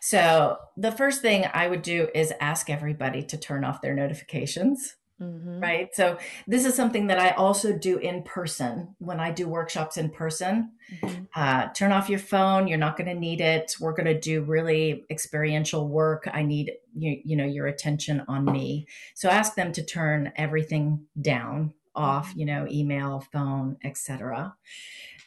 So 0.00 0.56
the 0.76 0.92
first 0.92 1.22
thing 1.22 1.46
I 1.52 1.68
would 1.68 1.82
do 1.82 2.08
is 2.14 2.32
ask 2.40 2.70
everybody 2.70 3.22
to 3.24 3.36
turn 3.36 3.64
off 3.64 3.82
their 3.82 3.94
notifications. 3.94 4.96
Mm-hmm. 5.20 5.60
Right. 5.60 5.88
So, 5.96 6.16
this 6.46 6.64
is 6.64 6.76
something 6.76 7.08
that 7.08 7.18
I 7.18 7.30
also 7.30 7.76
do 7.76 7.98
in 7.98 8.22
person 8.22 8.94
when 8.98 9.18
I 9.18 9.32
do 9.32 9.48
workshops 9.48 9.96
in 9.96 10.10
person. 10.10 10.70
Mm-hmm. 11.02 11.24
Uh, 11.34 11.68
turn 11.74 11.90
off 11.90 12.08
your 12.08 12.20
phone. 12.20 12.68
You're 12.68 12.78
not 12.78 12.96
going 12.96 13.08
to 13.08 13.18
need 13.18 13.40
it. 13.40 13.74
We're 13.80 13.94
going 13.94 14.06
to 14.06 14.18
do 14.18 14.42
really 14.42 15.06
experiential 15.10 15.88
work. 15.88 16.28
I 16.32 16.44
need 16.44 16.70
you, 16.96 17.20
you 17.24 17.36
know, 17.36 17.44
your 17.44 17.66
attention 17.66 18.22
on 18.28 18.44
me. 18.44 18.86
So, 19.16 19.28
ask 19.28 19.56
them 19.56 19.72
to 19.72 19.84
turn 19.84 20.32
everything 20.36 21.06
down, 21.20 21.74
off, 21.96 22.30
mm-hmm. 22.30 22.38
you 22.38 22.46
know, 22.46 22.66
email, 22.70 23.24
phone, 23.32 23.76
etc. 23.82 24.54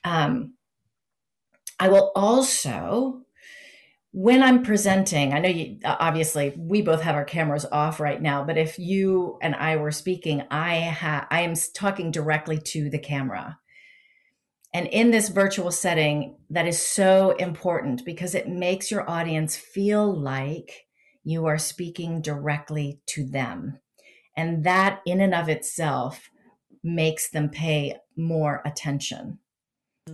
Um, 0.05 0.53
I 1.81 1.89
will 1.89 2.13
also 2.15 3.23
when 4.13 4.43
I'm 4.43 4.63
presenting, 4.63 5.33
I 5.33 5.39
know 5.39 5.49
you 5.49 5.79
obviously 5.85 6.53
we 6.57 6.81
both 6.81 7.01
have 7.01 7.15
our 7.15 7.23
cameras 7.23 7.65
off 7.71 7.99
right 7.99 8.21
now, 8.21 8.43
but 8.43 8.57
if 8.57 8.77
you 8.77 9.37
and 9.41 9.55
I 9.55 9.77
were 9.77 9.91
speaking, 9.91 10.43
I 10.51 10.81
ha- 10.81 11.27
I 11.31 11.41
am 11.41 11.53
talking 11.73 12.11
directly 12.11 12.59
to 12.59 12.89
the 12.89 12.99
camera. 12.99 13.57
And 14.73 14.87
in 14.87 15.11
this 15.11 15.29
virtual 15.29 15.71
setting, 15.71 16.37
that 16.49 16.67
is 16.67 16.81
so 16.81 17.31
important 17.31 18.05
because 18.05 18.35
it 18.35 18.47
makes 18.47 18.91
your 18.91 19.09
audience 19.09 19.55
feel 19.55 20.13
like 20.13 20.87
you 21.23 21.45
are 21.45 21.57
speaking 21.57 22.21
directly 22.21 22.99
to 23.07 23.25
them. 23.25 23.79
And 24.35 24.63
that 24.63 25.01
in 25.05 25.21
and 25.21 25.35
of 25.35 25.49
itself 25.49 26.29
makes 26.83 27.29
them 27.29 27.49
pay 27.49 27.97
more 28.17 28.61
attention. 28.65 29.39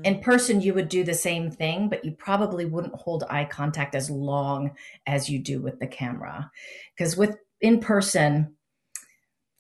In 0.03 0.19
person, 0.19 0.61
you 0.61 0.73
would 0.73 0.89
do 0.89 1.03
the 1.03 1.13
same 1.13 1.51
thing, 1.51 1.89
but 1.89 2.03
you 2.03 2.11
probably 2.11 2.65
wouldn't 2.65 2.95
hold 2.95 3.23
eye 3.29 3.45
contact 3.45 3.95
as 3.95 4.09
long 4.09 4.71
as 5.05 5.29
you 5.29 5.39
do 5.39 5.61
with 5.61 5.79
the 5.79 5.87
camera. 5.87 6.51
Because 6.95 7.17
with 7.17 7.37
in 7.61 7.79
person, 7.79 8.55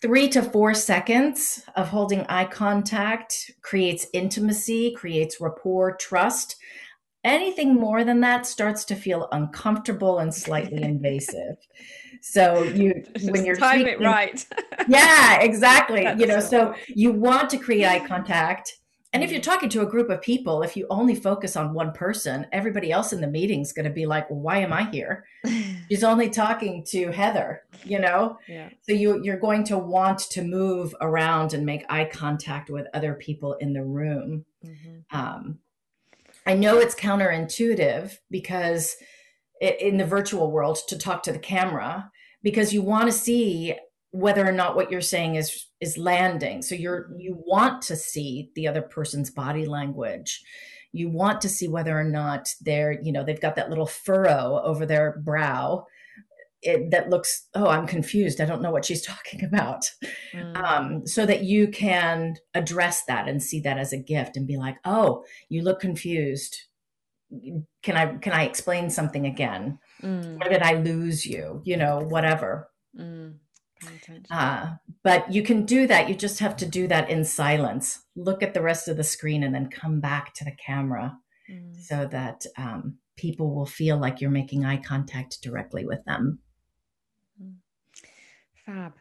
three 0.01 0.29
to 0.29 0.41
four 0.41 0.73
seconds 0.73 1.63
of 1.75 1.89
holding 1.89 2.21
eye 2.27 2.45
contact 2.45 3.51
creates 3.61 4.07
intimacy, 4.13 4.93
creates 4.95 5.41
rapport, 5.41 5.95
trust. 5.95 6.55
Anything 7.23 7.75
more 7.75 8.03
than 8.03 8.21
that 8.21 8.45
starts 8.45 8.85
to 8.85 8.95
feel 8.95 9.27
uncomfortable 9.31 10.19
and 10.19 10.33
slightly 10.33 10.83
invasive. 10.91 11.57
So 12.21 12.63
you 12.63 13.03
when 13.23 13.45
you're 13.45 13.55
time 13.55 13.81
speaking, 13.81 14.01
it 14.01 14.05
right. 14.05 14.45
yeah, 14.87 15.41
exactly. 15.41 16.03
That's 16.03 16.19
you 16.19 16.27
know, 16.27 16.39
so 16.39 16.75
you 16.87 17.11
want 17.11 17.49
to 17.51 17.57
create 17.57 17.85
eye 17.85 18.07
contact 18.07 18.77
and 19.17 19.23
if 19.23 19.31
you're 19.31 19.41
talking 19.41 19.69
to 19.69 19.81
a 19.81 19.85
group 19.87 20.11
of 20.11 20.21
people, 20.21 20.61
if 20.61 20.77
you 20.77 20.85
only 20.91 21.15
focus 21.15 21.55
on 21.55 21.73
one 21.73 21.91
person, 21.91 22.45
everybody 22.51 22.91
else 22.91 23.11
in 23.11 23.19
the 23.19 23.27
meeting 23.27 23.61
is 23.61 23.73
going 23.73 23.85
to 23.85 23.91
be 23.91 24.05
like, 24.05 24.29
well, 24.29 24.39
why 24.39 24.59
am 24.59 24.71
I 24.71 24.83
here? 24.91 25.25
She's 25.89 26.03
only 26.03 26.29
talking 26.29 26.83
to 26.89 27.11
Heather, 27.11 27.63
you 27.83 27.97
know? 27.97 28.37
Yeah. 28.47 28.69
So 28.83 28.93
you, 28.93 29.23
you're 29.23 29.39
going 29.39 29.63
to 29.65 29.77
want 29.79 30.19
to 30.19 30.43
move 30.43 30.93
around 31.01 31.53
and 31.53 31.65
make 31.65 31.83
eye 31.89 32.05
contact 32.05 32.69
with 32.69 32.85
other 32.93 33.15
people 33.15 33.53
in 33.55 33.73
the 33.73 33.83
room. 33.83 34.45
Mm-hmm. 34.63 35.17
Um, 35.17 35.57
I 36.45 36.53
know 36.53 36.77
it's 36.77 36.93
counterintuitive 36.93 38.19
because 38.29 38.97
it, 39.59 39.81
in 39.81 39.97
the 39.97 40.05
virtual 40.05 40.51
world 40.51 40.77
to 40.89 40.97
talk 40.97 41.23
to 41.23 41.31
the 41.31 41.39
camera 41.39 42.11
because 42.43 42.71
you 42.71 42.83
want 42.83 43.07
to 43.07 43.11
see 43.11 43.75
whether 44.11 44.47
or 44.47 44.51
not 44.51 44.75
what 44.75 44.91
you're 44.91 45.01
saying 45.01 45.35
is 45.35 45.67
is 45.81 45.97
landing. 45.97 46.61
So 46.61 46.75
you're 46.75 47.11
you 47.17 47.37
want 47.45 47.81
to 47.83 47.95
see 47.95 48.51
the 48.55 48.67
other 48.67 48.81
person's 48.81 49.29
body 49.29 49.65
language. 49.65 50.41
You 50.93 51.09
want 51.09 51.41
to 51.41 51.49
see 51.49 51.67
whether 51.67 51.97
or 51.97 52.03
not 52.03 52.49
they're 52.61 52.99
you 53.01 53.11
know 53.11 53.23
they've 53.23 53.41
got 53.41 53.55
that 53.55 53.69
little 53.69 53.85
furrow 53.85 54.61
over 54.63 54.85
their 54.85 55.19
brow 55.23 55.85
it, 56.63 56.89
that 56.91 57.09
looks 57.09 57.47
oh 57.53 57.67
i'm 57.67 57.85
confused. 57.85 58.41
I 58.41 58.45
don't 58.45 58.61
know 58.61 58.71
what 58.71 58.85
she's 58.85 59.01
talking 59.05 59.43
about. 59.43 59.91
Mm. 60.33 60.57
um, 60.57 61.07
so 61.07 61.25
that 61.25 61.43
you 61.43 61.67
can 61.67 62.35
address 62.53 63.03
that 63.05 63.27
and 63.27 63.41
see 63.41 63.59
that 63.61 63.77
as 63.77 63.93
a 63.93 63.97
gift 63.97 64.37
and 64.37 64.47
be 64.47 64.57
like 64.57 64.77
oh 64.85 65.23
you 65.49 65.61
look 65.61 65.79
confused. 65.79 66.57
Can 67.83 67.97
i 67.97 68.15
can 68.17 68.33
i 68.33 68.43
explain 68.43 68.89
something 68.89 69.25
again? 69.25 69.79
Mm. 70.01 70.43
or 70.45 70.49
did 70.49 70.61
i 70.61 70.75
lose 70.75 71.25
you? 71.25 71.61
You 71.65 71.77
know 71.77 71.99
whatever. 71.99 72.69
Mm. 72.97 73.35
Uh, 74.31 74.73
but 75.03 75.31
you 75.31 75.43
can 75.43 75.65
do 75.65 75.87
that. 75.87 76.09
You 76.09 76.15
just 76.15 76.39
have 76.39 76.55
to 76.57 76.65
do 76.65 76.87
that 76.87 77.09
in 77.09 77.23
silence. 77.23 77.99
Look 78.15 78.43
at 78.43 78.53
the 78.53 78.61
rest 78.61 78.87
of 78.87 78.97
the 78.97 79.03
screen 79.03 79.43
and 79.43 79.53
then 79.53 79.69
come 79.69 79.99
back 79.99 80.33
to 80.35 80.45
the 80.45 80.55
camera 80.65 81.17
mm. 81.49 81.79
so 81.81 82.07
that 82.11 82.45
um, 82.57 82.97
people 83.15 83.53
will 83.53 83.65
feel 83.65 83.97
like 83.97 84.21
you're 84.21 84.29
making 84.29 84.65
eye 84.65 84.77
contact 84.77 85.41
directly 85.41 85.85
with 85.85 86.03
them. 86.05 86.39
Mm. 87.41 87.55
Fab. 88.65 88.93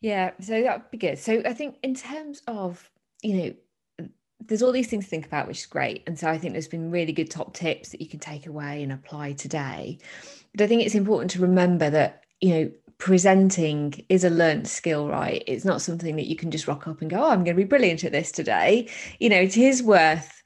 Yeah. 0.00 0.32
So 0.40 0.62
that 0.62 0.78
would 0.78 0.90
be 0.90 0.98
good. 0.98 1.18
So 1.18 1.42
I 1.44 1.54
think 1.54 1.76
in 1.82 1.94
terms 1.94 2.42
of, 2.46 2.90
you 3.22 3.36
know, 3.36 3.54
there's 4.46 4.62
all 4.62 4.72
these 4.72 4.88
things 4.88 5.04
to 5.04 5.10
think 5.10 5.24
about, 5.24 5.48
which 5.48 5.60
is 5.60 5.66
great. 5.66 6.02
And 6.06 6.18
so 6.18 6.28
I 6.28 6.36
think 6.36 6.52
there's 6.52 6.68
been 6.68 6.90
really 6.90 7.12
good 7.12 7.30
top 7.30 7.54
tips 7.54 7.88
that 7.90 8.02
you 8.02 8.08
can 8.08 8.20
take 8.20 8.46
away 8.46 8.82
and 8.82 8.92
apply 8.92 9.32
today. 9.32 9.98
But 10.52 10.64
I 10.64 10.66
think 10.66 10.82
it's 10.82 10.94
important 10.94 11.30
to 11.30 11.40
remember 11.40 11.88
that, 11.88 12.23
you 12.40 12.50
know, 12.50 12.70
presenting 12.98 14.04
is 14.08 14.24
a 14.24 14.30
learned 14.30 14.68
skill, 14.68 15.08
right? 15.08 15.42
It's 15.46 15.64
not 15.64 15.82
something 15.82 16.16
that 16.16 16.26
you 16.26 16.36
can 16.36 16.50
just 16.50 16.68
rock 16.68 16.86
up 16.86 17.00
and 17.00 17.10
go, 17.10 17.22
oh, 17.22 17.30
I'm 17.30 17.44
going 17.44 17.56
to 17.56 17.62
be 17.62 17.64
brilliant 17.64 18.04
at 18.04 18.12
this 18.12 18.32
today. 18.32 18.88
You 19.18 19.28
know, 19.28 19.40
it 19.40 19.56
is 19.56 19.82
worth 19.82 20.42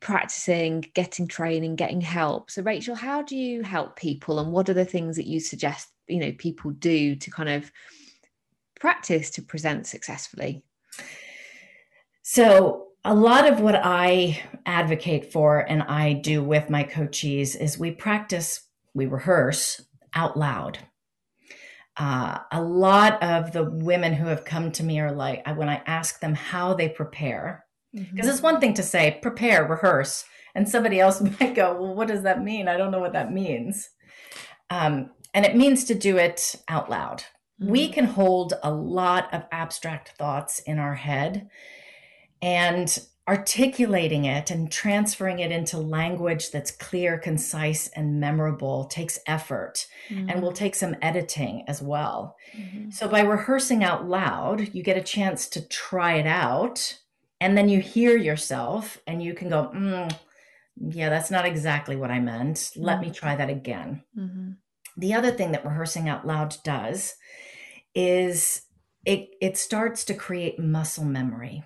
practicing, 0.00 0.84
getting 0.94 1.26
training, 1.26 1.76
getting 1.76 2.00
help. 2.00 2.50
So, 2.50 2.62
Rachel, 2.62 2.94
how 2.94 3.22
do 3.22 3.36
you 3.36 3.62
help 3.62 3.96
people 3.96 4.38
and 4.38 4.52
what 4.52 4.68
are 4.68 4.74
the 4.74 4.84
things 4.84 5.16
that 5.16 5.26
you 5.26 5.40
suggest, 5.40 5.88
you 6.06 6.18
know, 6.18 6.32
people 6.32 6.70
do 6.72 7.16
to 7.16 7.30
kind 7.30 7.48
of 7.48 7.70
practice 8.80 9.30
to 9.30 9.42
present 9.42 9.86
successfully? 9.86 10.62
So, 12.22 12.88
a 13.04 13.14
lot 13.14 13.48
of 13.48 13.60
what 13.60 13.76
I 13.76 14.42
advocate 14.66 15.32
for 15.32 15.60
and 15.60 15.82
I 15.82 16.14
do 16.14 16.42
with 16.42 16.68
my 16.68 16.82
coachees 16.82 17.54
is 17.54 17.78
we 17.78 17.92
practice, 17.92 18.62
we 18.94 19.06
rehearse 19.06 19.80
out 20.12 20.36
loud 20.36 20.78
uh, 21.96 22.38
a 22.52 22.60
lot 22.60 23.22
of 23.22 23.52
the 23.52 23.64
women 23.64 24.12
who 24.12 24.26
have 24.26 24.44
come 24.44 24.70
to 24.72 24.82
me 24.82 25.00
are 25.00 25.12
like, 25.12 25.46
when 25.56 25.68
I 25.68 25.82
ask 25.86 26.20
them 26.20 26.34
how 26.34 26.74
they 26.74 26.88
prepare, 26.88 27.64
because 27.92 28.08
mm-hmm. 28.10 28.28
it's 28.28 28.42
one 28.42 28.60
thing 28.60 28.74
to 28.74 28.82
say, 28.82 29.18
prepare, 29.22 29.66
rehearse, 29.66 30.24
and 30.54 30.68
somebody 30.68 31.00
else 31.00 31.20
might 31.40 31.54
go, 31.54 31.80
well, 31.80 31.94
what 31.94 32.08
does 32.08 32.22
that 32.22 32.42
mean? 32.42 32.68
I 32.68 32.76
don't 32.76 32.90
know 32.90 33.00
what 33.00 33.14
that 33.14 33.32
means. 33.32 33.88
Um, 34.68 35.10
and 35.32 35.44
it 35.44 35.56
means 35.56 35.84
to 35.84 35.94
do 35.94 36.16
it 36.16 36.56
out 36.68 36.90
loud. 36.90 37.24
Mm-hmm. 37.60 37.70
We 37.70 37.88
can 37.88 38.04
hold 38.04 38.54
a 38.62 38.72
lot 38.72 39.32
of 39.32 39.44
abstract 39.50 40.10
thoughts 40.18 40.58
in 40.60 40.78
our 40.78 40.94
head. 40.94 41.48
And 42.42 42.98
articulating 43.28 44.24
it 44.24 44.50
and 44.50 44.70
transferring 44.70 45.40
it 45.40 45.50
into 45.50 45.78
language 45.78 46.50
that's 46.50 46.70
clear, 46.70 47.18
concise, 47.18 47.88
and 47.88 48.20
memorable 48.20 48.84
takes 48.84 49.18
effort 49.26 49.86
mm-hmm. 50.08 50.30
and 50.30 50.40
will 50.40 50.52
take 50.52 50.74
some 50.74 50.94
editing 51.02 51.64
as 51.66 51.82
well. 51.82 52.36
Mm-hmm. 52.56 52.90
So, 52.90 53.08
by 53.08 53.20
rehearsing 53.22 53.82
out 53.82 54.08
loud, 54.08 54.72
you 54.74 54.82
get 54.82 54.96
a 54.96 55.02
chance 55.02 55.48
to 55.48 55.66
try 55.68 56.14
it 56.14 56.26
out. 56.26 56.98
And 57.40 57.56
then 57.58 57.68
you 57.68 57.80
hear 57.80 58.16
yourself 58.16 58.98
and 59.06 59.22
you 59.22 59.34
can 59.34 59.50
go, 59.50 59.70
mm, 59.74 60.10
yeah, 60.80 61.10
that's 61.10 61.30
not 61.30 61.44
exactly 61.44 61.96
what 61.96 62.10
I 62.10 62.20
meant. 62.20 62.72
Let 62.76 62.98
mm-hmm. 62.98 63.08
me 63.08 63.10
try 63.10 63.36
that 63.36 63.50
again. 63.50 64.02
Mm-hmm. 64.16 64.52
The 64.96 65.14
other 65.14 65.30
thing 65.32 65.52
that 65.52 65.64
rehearsing 65.64 66.08
out 66.08 66.26
loud 66.26 66.56
does 66.64 67.14
is 67.94 68.62
it, 69.04 69.30
it 69.40 69.58
starts 69.58 70.04
to 70.04 70.14
create 70.14 70.58
muscle 70.58 71.04
memory. 71.04 71.64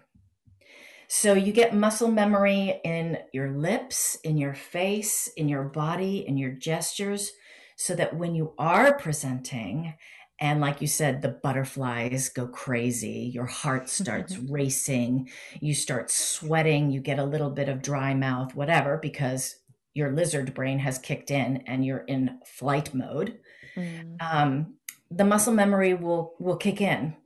So 1.12 1.34
you 1.34 1.52
get 1.52 1.74
muscle 1.74 2.08
memory 2.08 2.80
in 2.84 3.18
your 3.32 3.50
lips, 3.50 4.16
in 4.22 4.38
your 4.38 4.54
face, 4.54 5.26
in 5.36 5.48
your 5.48 5.64
body, 5.64 6.24
in 6.24 6.38
your 6.38 6.52
gestures, 6.52 7.32
so 7.74 7.96
that 7.96 8.14
when 8.14 8.36
you 8.36 8.54
are 8.58 8.96
presenting, 8.96 9.94
and 10.38 10.60
like 10.60 10.80
you 10.80 10.86
said, 10.86 11.20
the 11.20 11.36
butterflies 11.42 12.28
go 12.28 12.46
crazy, 12.46 13.28
your 13.34 13.46
heart 13.46 13.88
starts 13.88 14.38
racing, 14.48 15.28
you 15.60 15.74
start 15.74 16.12
sweating, 16.12 16.92
you 16.92 17.00
get 17.00 17.18
a 17.18 17.24
little 17.24 17.50
bit 17.50 17.68
of 17.68 17.82
dry 17.82 18.14
mouth, 18.14 18.54
whatever, 18.54 18.96
because 18.96 19.56
your 19.94 20.12
lizard 20.12 20.54
brain 20.54 20.78
has 20.78 20.96
kicked 20.96 21.32
in 21.32 21.64
and 21.66 21.84
you're 21.84 22.04
in 22.06 22.38
flight 22.46 22.94
mode. 22.94 23.40
Mm. 23.74 24.22
Um, 24.22 24.74
the 25.10 25.24
muscle 25.24 25.52
memory 25.52 25.92
will 25.92 26.34
will 26.38 26.56
kick 26.56 26.80
in 26.80 27.16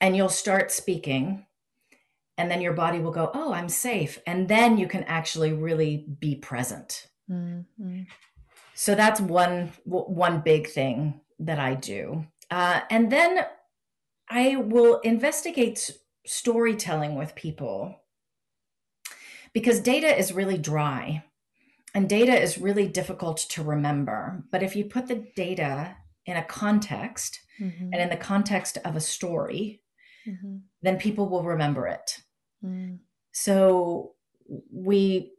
and 0.00 0.16
you'll 0.16 0.30
start 0.30 0.72
speaking 0.72 1.44
and 2.40 2.50
then 2.50 2.62
your 2.62 2.72
body 2.72 2.98
will 2.98 3.10
go 3.10 3.30
oh 3.34 3.52
i'm 3.52 3.68
safe 3.68 4.18
and 4.26 4.48
then 4.48 4.78
you 4.78 4.88
can 4.88 5.04
actually 5.04 5.52
really 5.52 6.06
be 6.18 6.34
present 6.34 7.06
mm-hmm. 7.30 8.00
so 8.74 8.94
that's 8.94 9.20
one 9.20 9.70
one 9.84 10.40
big 10.40 10.66
thing 10.66 11.20
that 11.38 11.58
i 11.58 11.74
do 11.74 12.24
uh, 12.50 12.80
and 12.90 13.12
then 13.12 13.44
i 14.30 14.56
will 14.56 14.98
investigate 15.00 15.90
storytelling 16.26 17.14
with 17.14 17.34
people 17.34 17.96
because 19.52 19.80
data 19.80 20.18
is 20.18 20.32
really 20.32 20.58
dry 20.58 21.22
and 21.94 22.08
data 22.08 22.40
is 22.40 22.56
really 22.56 22.88
difficult 22.88 23.36
to 23.36 23.62
remember 23.62 24.42
but 24.50 24.62
if 24.62 24.74
you 24.74 24.84
put 24.84 25.08
the 25.08 25.26
data 25.36 25.94
in 26.24 26.36
a 26.36 26.44
context 26.44 27.38
mm-hmm. 27.60 27.90
and 27.92 28.00
in 28.00 28.08
the 28.08 28.16
context 28.16 28.78
of 28.84 28.96
a 28.96 29.00
story 29.00 29.82
mm-hmm. 30.26 30.56
then 30.82 30.98
people 30.98 31.28
will 31.28 31.42
remember 31.42 31.86
it. 31.86 32.18
Mm. 32.64 32.98
So 33.32 34.12
we, 34.72 35.32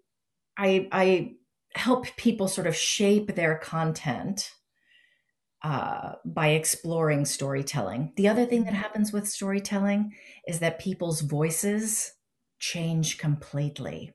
I, 0.57 0.87
I 0.91 1.33
help 1.75 2.05
people 2.17 2.47
sort 2.47 2.67
of 2.67 2.75
shape 2.75 3.35
their 3.35 3.57
content 3.57 4.51
uh, 5.63 6.13
by 6.25 6.49
exploring 6.49 7.25
storytelling. 7.25 8.13
The 8.15 8.27
other 8.27 8.45
thing 8.45 8.63
that 8.63 8.73
mm-hmm. 8.73 8.81
happens 8.81 9.13
with 9.13 9.29
storytelling 9.29 10.13
is 10.47 10.59
that 10.59 10.79
people's 10.79 11.21
voices 11.21 12.13
change 12.59 13.17
completely. 13.17 14.13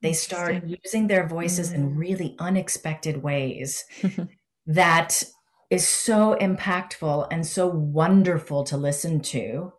They 0.00 0.12
start 0.12 0.64
using 0.66 1.06
their 1.06 1.28
voices 1.28 1.70
mm. 1.70 1.74
in 1.74 1.96
really 1.96 2.34
unexpected 2.40 3.22
ways 3.22 3.84
that 4.66 5.22
is 5.70 5.88
so 5.88 6.36
impactful 6.40 7.28
and 7.30 7.46
so 7.46 7.68
wonderful 7.68 8.64
to 8.64 8.76
listen 8.76 9.20
to. 9.20 9.72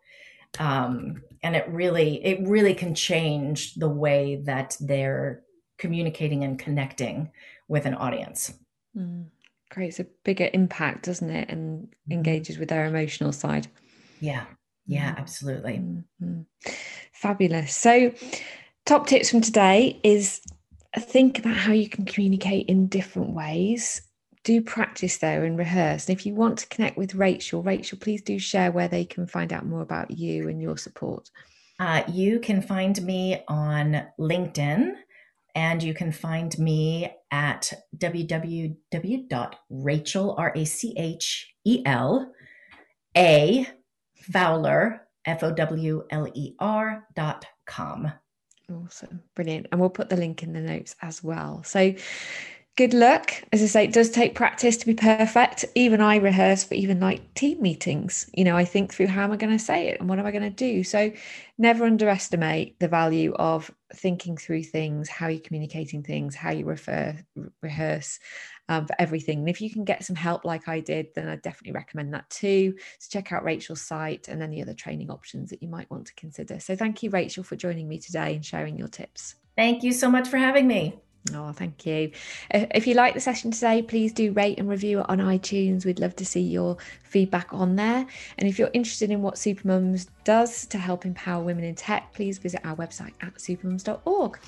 Um, 0.58 1.22
and 1.42 1.56
it 1.56 1.68
really, 1.68 2.24
it 2.24 2.46
really 2.46 2.74
can 2.74 2.94
change 2.94 3.74
the 3.74 3.88
way 3.88 4.36
that 4.44 4.76
they're 4.80 5.42
communicating 5.78 6.44
and 6.44 6.58
connecting 6.58 7.30
with 7.68 7.86
an 7.86 7.94
audience. 7.94 8.54
Mm 8.96 9.26
creates 9.74 9.98
a 9.98 10.06
bigger 10.24 10.48
impact, 10.52 11.04
doesn't 11.04 11.30
it? 11.30 11.50
And 11.50 11.82
mm-hmm. 11.82 12.12
engages 12.12 12.58
with 12.58 12.68
their 12.68 12.86
emotional 12.86 13.32
side. 13.32 13.66
Yeah, 14.20 14.44
yeah, 14.86 15.10
mm-hmm. 15.10 15.20
absolutely. 15.20 15.72
Mm-hmm. 15.72 16.42
Fabulous. 17.12 17.76
So, 17.76 18.12
top 18.86 19.06
tips 19.06 19.30
from 19.30 19.40
today 19.40 20.00
is 20.04 20.40
think 20.98 21.40
about 21.40 21.56
how 21.56 21.72
you 21.72 21.88
can 21.88 22.04
communicate 22.04 22.68
in 22.68 22.86
different 22.86 23.30
ways. 23.30 24.02
Do 24.44 24.62
practice 24.62 25.16
there 25.18 25.44
and 25.44 25.58
rehearse. 25.58 26.08
And 26.08 26.16
if 26.16 26.24
you 26.26 26.34
want 26.34 26.58
to 26.58 26.68
connect 26.68 26.96
with 26.96 27.14
Rachel, 27.14 27.62
Rachel, 27.62 27.98
please 27.98 28.22
do 28.22 28.38
share 28.38 28.70
where 28.70 28.88
they 28.88 29.04
can 29.04 29.26
find 29.26 29.52
out 29.52 29.66
more 29.66 29.80
about 29.80 30.10
you 30.10 30.48
and 30.48 30.60
your 30.60 30.76
support. 30.76 31.30
Uh, 31.80 32.02
you 32.08 32.38
can 32.38 32.62
find 32.62 33.02
me 33.02 33.42
on 33.48 34.04
LinkedIn 34.20 34.92
and 35.54 35.82
you 35.82 35.94
can 35.94 36.12
find 36.12 36.58
me 36.58 37.10
at 37.30 37.72
www.rachel, 37.96 38.74
R 40.36 40.52
A 40.54 40.64
C 40.64 40.94
H 40.96 41.54
E 41.64 41.82
L, 41.86 42.32
A 43.16 43.66
Fowler, 44.30 45.08
F 45.24 45.42
O 45.42 45.52
W 45.52 46.04
L 46.10 46.28
E 46.34 46.54
R 46.58 47.06
dot 47.14 47.46
com. 47.66 48.12
Awesome. 48.72 49.22
Brilliant. 49.34 49.68
And 49.70 49.80
we'll 49.80 49.90
put 49.90 50.08
the 50.08 50.16
link 50.16 50.42
in 50.42 50.52
the 50.52 50.60
notes 50.60 50.96
as 51.02 51.22
well. 51.22 51.62
So 51.64 51.94
good 52.76 52.92
luck. 52.92 53.32
As 53.52 53.62
I 53.62 53.66
say, 53.66 53.84
it 53.84 53.92
does 53.92 54.10
take 54.10 54.34
practice 54.34 54.76
to 54.78 54.86
be 54.86 54.94
perfect. 54.94 55.64
Even 55.76 56.00
I 56.00 56.16
rehearse 56.16 56.64
for 56.64 56.74
even 56.74 56.98
like 56.98 57.34
team 57.34 57.62
meetings. 57.62 58.28
You 58.34 58.42
know, 58.44 58.56
I 58.56 58.64
think 58.64 58.92
through 58.92 59.06
how 59.06 59.22
am 59.22 59.32
I 59.32 59.36
going 59.36 59.56
to 59.56 59.64
say 59.64 59.88
it 59.88 60.00
and 60.00 60.08
what 60.08 60.18
am 60.18 60.26
I 60.26 60.32
going 60.32 60.42
to 60.42 60.50
do? 60.50 60.82
So 60.82 61.12
never 61.56 61.84
underestimate 61.84 62.80
the 62.80 62.88
value 62.88 63.32
of 63.34 63.70
thinking 63.94 64.36
through 64.36 64.64
things, 64.64 65.08
how 65.08 65.28
you're 65.28 65.40
communicating 65.40 66.02
things, 66.02 66.34
how 66.34 66.50
you 66.50 66.64
refer, 66.64 67.16
rehearse 67.62 68.18
um, 68.68 68.86
for 68.86 68.96
everything. 68.98 69.38
And 69.38 69.48
if 69.48 69.60
you 69.60 69.70
can 69.70 69.84
get 69.84 70.04
some 70.04 70.16
help 70.16 70.44
like 70.44 70.66
I 70.66 70.80
did, 70.80 71.08
then 71.14 71.28
I 71.28 71.36
definitely 71.36 71.72
recommend 71.74 72.12
that 72.14 72.28
too. 72.28 72.74
So 72.98 73.08
check 73.08 73.30
out 73.30 73.44
Rachel's 73.44 73.82
site 73.82 74.26
and 74.26 74.42
any 74.42 74.60
other 74.60 74.74
training 74.74 75.10
options 75.10 75.50
that 75.50 75.62
you 75.62 75.68
might 75.68 75.90
want 75.92 76.06
to 76.06 76.14
consider. 76.14 76.58
So 76.58 76.74
thank 76.74 77.04
you, 77.04 77.10
Rachel, 77.10 77.44
for 77.44 77.54
joining 77.54 77.86
me 77.86 77.98
today 77.98 78.34
and 78.34 78.44
sharing 78.44 78.76
your 78.76 78.88
tips. 78.88 79.36
Thank 79.56 79.84
you 79.84 79.92
so 79.92 80.10
much 80.10 80.26
for 80.26 80.38
having 80.38 80.66
me. 80.66 80.98
Oh, 81.32 81.52
thank 81.52 81.86
you. 81.86 82.10
Uh, 82.52 82.66
if 82.74 82.86
you 82.86 82.94
like 82.94 83.14
the 83.14 83.20
session 83.20 83.50
today, 83.50 83.80
please 83.80 84.12
do 84.12 84.32
rate 84.32 84.58
and 84.58 84.68
review 84.68 85.00
it 85.00 85.06
on 85.08 85.18
iTunes. 85.18 85.86
We'd 85.86 85.98
love 85.98 86.14
to 86.16 86.26
see 86.26 86.42
your 86.42 86.76
feedback 87.02 87.48
on 87.52 87.76
there. 87.76 88.06
And 88.36 88.48
if 88.48 88.58
you're 88.58 88.70
interested 88.74 89.10
in 89.10 89.22
what 89.22 89.36
Supermums 89.36 90.08
does 90.24 90.66
to 90.66 90.76
help 90.76 91.06
empower 91.06 91.42
women 91.42 91.64
in 91.64 91.74
tech, 91.74 92.12
please 92.12 92.36
visit 92.38 92.60
our 92.64 92.76
website 92.76 93.14
at 93.22 93.34
supermums.org. 93.36 94.38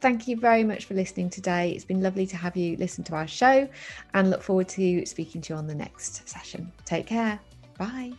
Thank 0.00 0.26
you 0.26 0.36
very 0.36 0.64
much 0.64 0.86
for 0.86 0.94
listening 0.94 1.30
today. 1.30 1.70
It's 1.70 1.84
been 1.84 2.02
lovely 2.02 2.26
to 2.26 2.36
have 2.36 2.56
you 2.56 2.76
listen 2.76 3.04
to 3.04 3.14
our 3.14 3.28
show 3.28 3.68
and 4.12 4.30
look 4.30 4.42
forward 4.42 4.68
to 4.70 5.06
speaking 5.06 5.40
to 5.42 5.54
you 5.54 5.58
on 5.58 5.66
the 5.66 5.74
next 5.74 6.28
session. 6.28 6.70
Take 6.84 7.06
care. 7.06 7.38
Bye. 7.78 8.12